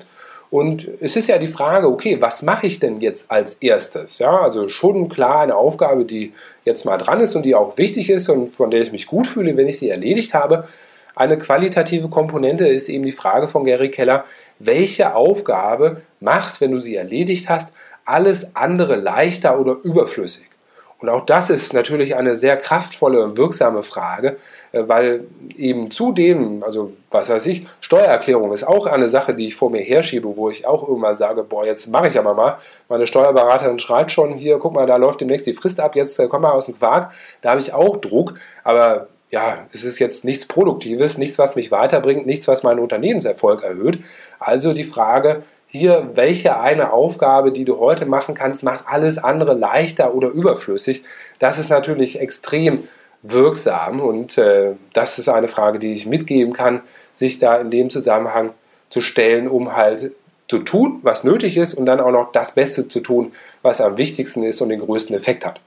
Und 0.49 0.87
es 0.99 1.15
ist 1.15 1.27
ja 1.27 1.37
die 1.37 1.47
Frage, 1.47 1.87
okay, 1.87 2.19
was 2.19 2.41
mache 2.41 2.65
ich 2.65 2.79
denn 2.79 2.99
jetzt 2.99 3.29
als 3.29 3.55
erstes? 3.55 4.17
Ja, 4.17 4.41
also 4.41 4.67
schon 4.67 5.09
klar 5.09 5.41
eine 5.41 5.55
Aufgabe, 5.55 6.05
die 6.05 6.33
jetzt 6.65 6.85
mal 6.85 6.97
dran 6.97 7.19
ist 7.19 7.35
und 7.35 7.43
die 7.43 7.53
auch 7.53 7.77
wichtig 7.77 8.09
ist 8.09 8.29
und 8.29 8.49
von 8.49 8.71
der 8.71 8.81
ich 8.81 8.91
mich 8.91 9.05
gut 9.05 9.27
fühle, 9.27 9.55
wenn 9.57 9.67
ich 9.67 9.77
sie 9.77 9.89
erledigt 9.89 10.33
habe. 10.33 10.67
Eine 11.15 11.37
qualitative 11.37 12.09
Komponente 12.09 12.67
ist 12.67 12.89
eben 12.89 13.03
die 13.03 13.11
Frage 13.11 13.47
von 13.47 13.65
Gary 13.65 13.91
Keller, 13.91 14.25
welche 14.59 15.15
Aufgabe 15.15 16.01
macht, 16.19 16.61
wenn 16.61 16.71
du 16.71 16.79
sie 16.79 16.95
erledigt 16.95 17.49
hast, 17.49 17.73
alles 18.05 18.55
andere 18.55 18.95
leichter 18.95 19.59
oder 19.59 19.77
überflüssig? 19.83 20.47
Und 21.03 21.09
auch 21.09 21.25
das 21.25 21.49
ist 21.49 21.73
natürlich 21.73 22.15
eine 22.15 22.33
sehr 22.33 22.55
kraftvolle 22.55 23.21
und 23.21 23.35
wirksame 23.35 23.83
Frage, 23.83 24.37
äh, 24.71 24.83
weil 24.87 25.25
eben 25.57 25.91
zudem, 25.91 26.63
also 26.63 26.93
was 27.11 27.29
weiß 27.29 27.45
ich, 27.47 27.67
Steuererklärung 27.81 28.53
ist 28.53 28.63
auch 28.63 28.85
eine 28.85 29.09
Sache, 29.09 29.35
die 29.35 29.47
ich 29.47 29.55
vor 29.55 29.69
mir 29.69 29.81
herschiebe, 29.81 30.37
wo 30.37 30.49
ich 30.49 30.65
auch 30.65 30.87
irgendwann 30.87 31.17
sage, 31.17 31.43
boah, 31.43 31.65
jetzt 31.65 31.89
mache 31.89 32.07
ich 32.07 32.17
aber 32.17 32.33
mal. 32.33 32.57
Meine 32.87 33.05
Steuerberaterin 33.05 33.79
schreibt 33.79 34.11
schon 34.11 34.33
hier, 34.35 34.59
guck 34.59 34.73
mal, 34.73 34.87
da 34.87 34.95
läuft 34.95 35.19
demnächst 35.19 35.45
die 35.45 35.53
Frist 35.53 35.81
ab, 35.81 35.97
jetzt 35.97 36.17
äh, 36.19 36.29
komm 36.29 36.43
mal 36.43 36.51
aus 36.51 36.67
dem 36.67 36.79
Quark. 36.79 37.11
Da 37.41 37.49
habe 37.49 37.59
ich 37.59 37.73
auch 37.73 37.97
Druck, 37.97 38.35
aber 38.63 39.09
ja, 39.33 39.65
es 39.73 39.83
ist 39.83 39.97
jetzt 39.97 40.25
nichts 40.25 40.45
Produktives, 40.45 41.17
nichts, 41.17 41.39
was 41.39 41.55
mich 41.55 41.71
weiterbringt, 41.71 42.27
nichts, 42.27 42.47
was 42.47 42.61
meinen 42.61 42.77
Unternehmenserfolg 42.77 43.63
erhöht. 43.63 43.97
Also 44.37 44.73
die 44.73 44.83
Frage, 44.83 45.41
hier, 45.65 46.11
welche 46.13 46.59
eine 46.59 46.93
Aufgabe, 46.93 47.51
die 47.51 47.65
du 47.65 47.79
heute 47.79 48.05
machen 48.05 48.35
kannst, 48.35 48.61
macht 48.61 48.83
alles 48.85 49.17
andere 49.17 49.55
leichter 49.55 50.13
oder 50.13 50.27
überflüssig. 50.27 51.03
Das 51.39 51.57
ist 51.57 51.71
natürlich 51.71 52.19
extrem 52.19 52.87
wirksam 53.23 54.01
und 54.01 54.37
äh, 54.37 54.73
das 54.93 55.17
ist 55.17 55.29
eine 55.29 55.47
Frage, 55.47 55.79
die 55.79 55.93
ich 55.93 56.05
mitgeben 56.05 56.53
kann, 56.53 56.81
sich 57.15 57.39
da 57.39 57.57
in 57.57 57.71
dem 57.71 57.89
Zusammenhang 57.89 58.51
zu 58.91 59.01
stellen, 59.01 59.47
um 59.47 59.75
halt 59.75 60.11
zu 60.47 60.59
tun, 60.59 60.99
was 61.01 61.23
nötig 61.23 61.57
ist 61.57 61.73
und 61.73 61.87
dann 61.87 62.01
auch 62.01 62.11
noch 62.11 62.31
das 62.33 62.53
Beste 62.53 62.87
zu 62.87 62.99
tun, 62.99 63.31
was 63.63 63.81
am 63.81 63.97
wichtigsten 63.97 64.43
ist 64.43 64.61
und 64.61 64.69
den 64.69 64.81
größten 64.81 65.15
Effekt 65.15 65.43
hat. 65.43 65.59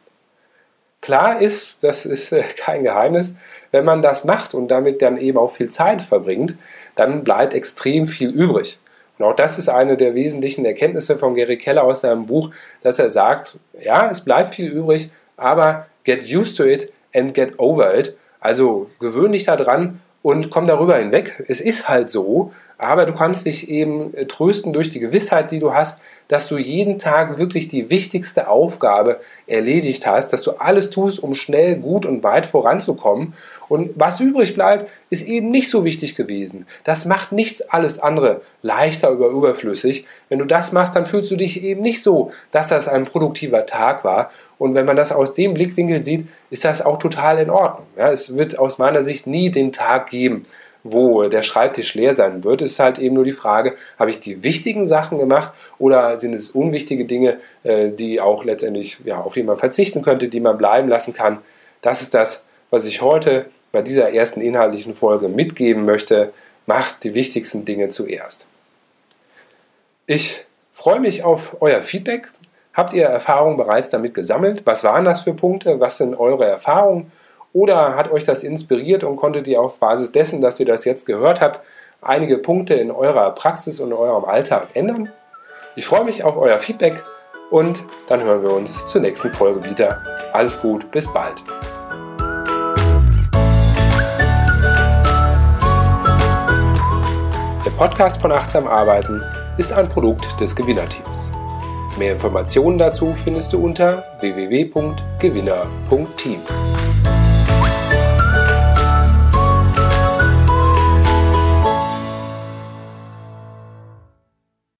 Klar 1.06 1.40
ist, 1.40 1.76
das 1.82 2.04
ist 2.04 2.32
äh, 2.32 2.42
kein 2.56 2.82
Geheimnis, 2.82 3.36
wenn 3.70 3.84
man 3.84 4.02
das 4.02 4.24
macht 4.24 4.54
und 4.54 4.72
damit 4.72 5.02
dann 5.02 5.18
eben 5.18 5.38
auch 5.38 5.52
viel 5.52 5.68
Zeit 5.68 6.02
verbringt, 6.02 6.58
dann 6.96 7.22
bleibt 7.22 7.54
extrem 7.54 8.08
viel 8.08 8.30
übrig. 8.30 8.80
Und 9.16 9.24
auch 9.26 9.36
das 9.36 9.56
ist 9.56 9.68
eine 9.68 9.96
der 9.96 10.16
wesentlichen 10.16 10.64
Erkenntnisse 10.64 11.16
von 11.16 11.36
Gary 11.36 11.58
Keller 11.58 11.84
aus 11.84 12.00
seinem 12.00 12.26
Buch, 12.26 12.50
dass 12.82 12.98
er 12.98 13.08
sagt, 13.08 13.56
ja, 13.80 14.10
es 14.10 14.22
bleibt 14.22 14.56
viel 14.56 14.68
übrig, 14.68 15.12
aber 15.36 15.86
get 16.02 16.24
used 16.28 16.56
to 16.56 16.64
it 16.64 16.92
and 17.14 17.34
get 17.34 17.56
over 17.60 17.96
it. 17.96 18.16
Also 18.40 18.90
gewöhn 18.98 19.30
dich 19.30 19.44
daran 19.44 20.00
und 20.22 20.50
komm 20.50 20.66
darüber 20.66 20.96
hinweg. 20.96 21.44
Es 21.46 21.60
ist 21.60 21.88
halt 21.88 22.10
so, 22.10 22.52
aber 22.78 23.06
du 23.06 23.14
kannst 23.14 23.46
dich 23.46 23.68
eben 23.68 24.12
äh, 24.14 24.26
trösten 24.26 24.72
durch 24.72 24.88
die 24.88 25.00
Gewissheit, 25.00 25.50
die 25.50 25.58
du 25.58 25.72
hast, 25.72 26.00
dass 26.28 26.48
du 26.48 26.58
jeden 26.58 26.98
Tag 26.98 27.38
wirklich 27.38 27.68
die 27.68 27.88
wichtigste 27.88 28.48
Aufgabe 28.48 29.20
erledigt 29.46 30.06
hast, 30.06 30.32
dass 30.32 30.42
du 30.42 30.52
alles 30.52 30.90
tust, 30.90 31.22
um 31.22 31.34
schnell, 31.34 31.76
gut 31.76 32.04
und 32.04 32.24
weit 32.24 32.46
voranzukommen. 32.46 33.34
Und 33.68 33.92
was 33.94 34.20
übrig 34.20 34.54
bleibt, 34.54 34.90
ist 35.08 35.26
eben 35.26 35.50
nicht 35.50 35.70
so 35.70 35.84
wichtig 35.84 36.16
gewesen. 36.16 36.66
Das 36.84 37.04
macht 37.04 37.30
nichts 37.30 37.62
alles 37.62 38.00
andere 38.00 38.40
leichter 38.62 39.12
oder 39.12 39.28
überflüssig. 39.28 40.06
Wenn 40.28 40.40
du 40.40 40.44
das 40.44 40.72
machst, 40.72 40.96
dann 40.96 41.06
fühlst 41.06 41.30
du 41.30 41.36
dich 41.36 41.62
eben 41.62 41.82
nicht 41.82 42.02
so, 42.02 42.32
dass 42.50 42.68
das 42.68 42.88
ein 42.88 43.04
produktiver 43.04 43.64
Tag 43.66 44.04
war. 44.04 44.30
Und 44.58 44.74
wenn 44.74 44.86
man 44.86 44.96
das 44.96 45.12
aus 45.12 45.34
dem 45.34 45.54
Blickwinkel 45.54 46.02
sieht, 46.02 46.26
ist 46.50 46.64
das 46.64 46.84
auch 46.84 46.98
total 46.98 47.38
in 47.38 47.50
Ordnung. 47.50 47.86
Ja, 47.96 48.10
es 48.10 48.36
wird 48.36 48.58
aus 48.58 48.78
meiner 48.78 49.02
Sicht 49.02 49.26
nie 49.26 49.50
den 49.50 49.70
Tag 49.72 50.10
geben, 50.10 50.42
wo 50.92 51.28
der 51.28 51.42
Schreibtisch 51.42 51.94
leer 51.94 52.12
sein 52.12 52.44
wird, 52.44 52.62
ist 52.62 52.78
halt 52.78 52.98
eben 52.98 53.14
nur 53.14 53.24
die 53.24 53.32
Frage, 53.32 53.76
habe 53.98 54.10
ich 54.10 54.20
die 54.20 54.42
wichtigen 54.42 54.86
Sachen 54.86 55.18
gemacht 55.18 55.52
oder 55.78 56.18
sind 56.18 56.34
es 56.34 56.50
unwichtige 56.50 57.04
Dinge, 57.04 57.38
äh, 57.62 57.90
die 57.90 58.20
auch 58.20 58.44
letztendlich, 58.44 58.98
ja, 59.04 59.20
auf 59.20 59.34
die 59.34 59.42
man 59.42 59.56
verzichten 59.56 60.02
könnte, 60.02 60.28
die 60.28 60.40
man 60.40 60.58
bleiben 60.58 60.88
lassen 60.88 61.12
kann. 61.12 61.38
Das 61.82 62.02
ist 62.02 62.14
das, 62.14 62.44
was 62.70 62.84
ich 62.84 63.02
heute 63.02 63.46
bei 63.72 63.82
dieser 63.82 64.12
ersten 64.12 64.40
inhaltlichen 64.40 64.94
Folge 64.94 65.28
mitgeben 65.28 65.84
möchte. 65.84 66.32
Macht 66.66 67.04
die 67.04 67.14
wichtigsten 67.14 67.64
Dinge 67.64 67.88
zuerst. 67.90 68.48
Ich 70.06 70.46
freue 70.72 71.00
mich 71.00 71.24
auf 71.24 71.56
euer 71.60 71.82
Feedback. 71.82 72.28
Habt 72.74 72.92
ihr 72.92 73.06
Erfahrungen 73.06 73.56
bereits 73.56 73.88
damit 73.88 74.14
gesammelt? 74.14 74.62
Was 74.64 74.82
waren 74.84 75.04
das 75.04 75.22
für 75.22 75.34
Punkte? 75.34 75.80
Was 75.80 75.98
sind 75.98 76.18
eure 76.18 76.44
Erfahrungen? 76.44 77.12
Oder 77.56 77.96
hat 77.96 78.12
euch 78.12 78.22
das 78.22 78.44
inspiriert 78.44 79.02
und 79.02 79.16
konntet 79.16 79.46
ihr 79.46 79.62
auf 79.62 79.78
Basis 79.78 80.12
dessen, 80.12 80.42
dass 80.42 80.60
ihr 80.60 80.66
das 80.66 80.84
jetzt 80.84 81.06
gehört 81.06 81.40
habt, 81.40 81.60
einige 82.02 82.36
Punkte 82.36 82.74
in 82.74 82.90
eurer 82.90 83.30
Praxis 83.30 83.80
und 83.80 83.94
eurem 83.94 84.26
Alltag 84.26 84.66
ändern? 84.74 85.10
Ich 85.74 85.86
freue 85.86 86.04
mich 86.04 86.22
auf 86.22 86.36
euer 86.36 86.58
Feedback 86.58 87.02
und 87.50 87.82
dann 88.08 88.22
hören 88.22 88.42
wir 88.42 88.52
uns 88.52 88.84
zur 88.84 89.00
nächsten 89.00 89.32
Folge 89.32 89.64
wieder. 89.64 90.02
Alles 90.34 90.60
gut, 90.60 90.90
bis 90.90 91.10
bald. 91.10 91.42
Der 97.64 97.70
Podcast 97.78 98.20
von 98.20 98.32
Achtsam 98.32 98.68
Arbeiten 98.68 99.22
ist 99.56 99.72
ein 99.72 99.88
Produkt 99.88 100.38
des 100.38 100.54
Gewinnerteams. 100.54 101.32
Mehr 101.96 102.12
Informationen 102.12 102.76
dazu 102.76 103.14
findest 103.14 103.54
du 103.54 103.64
unter 103.64 104.04
www.gewinner.team. 104.20 106.42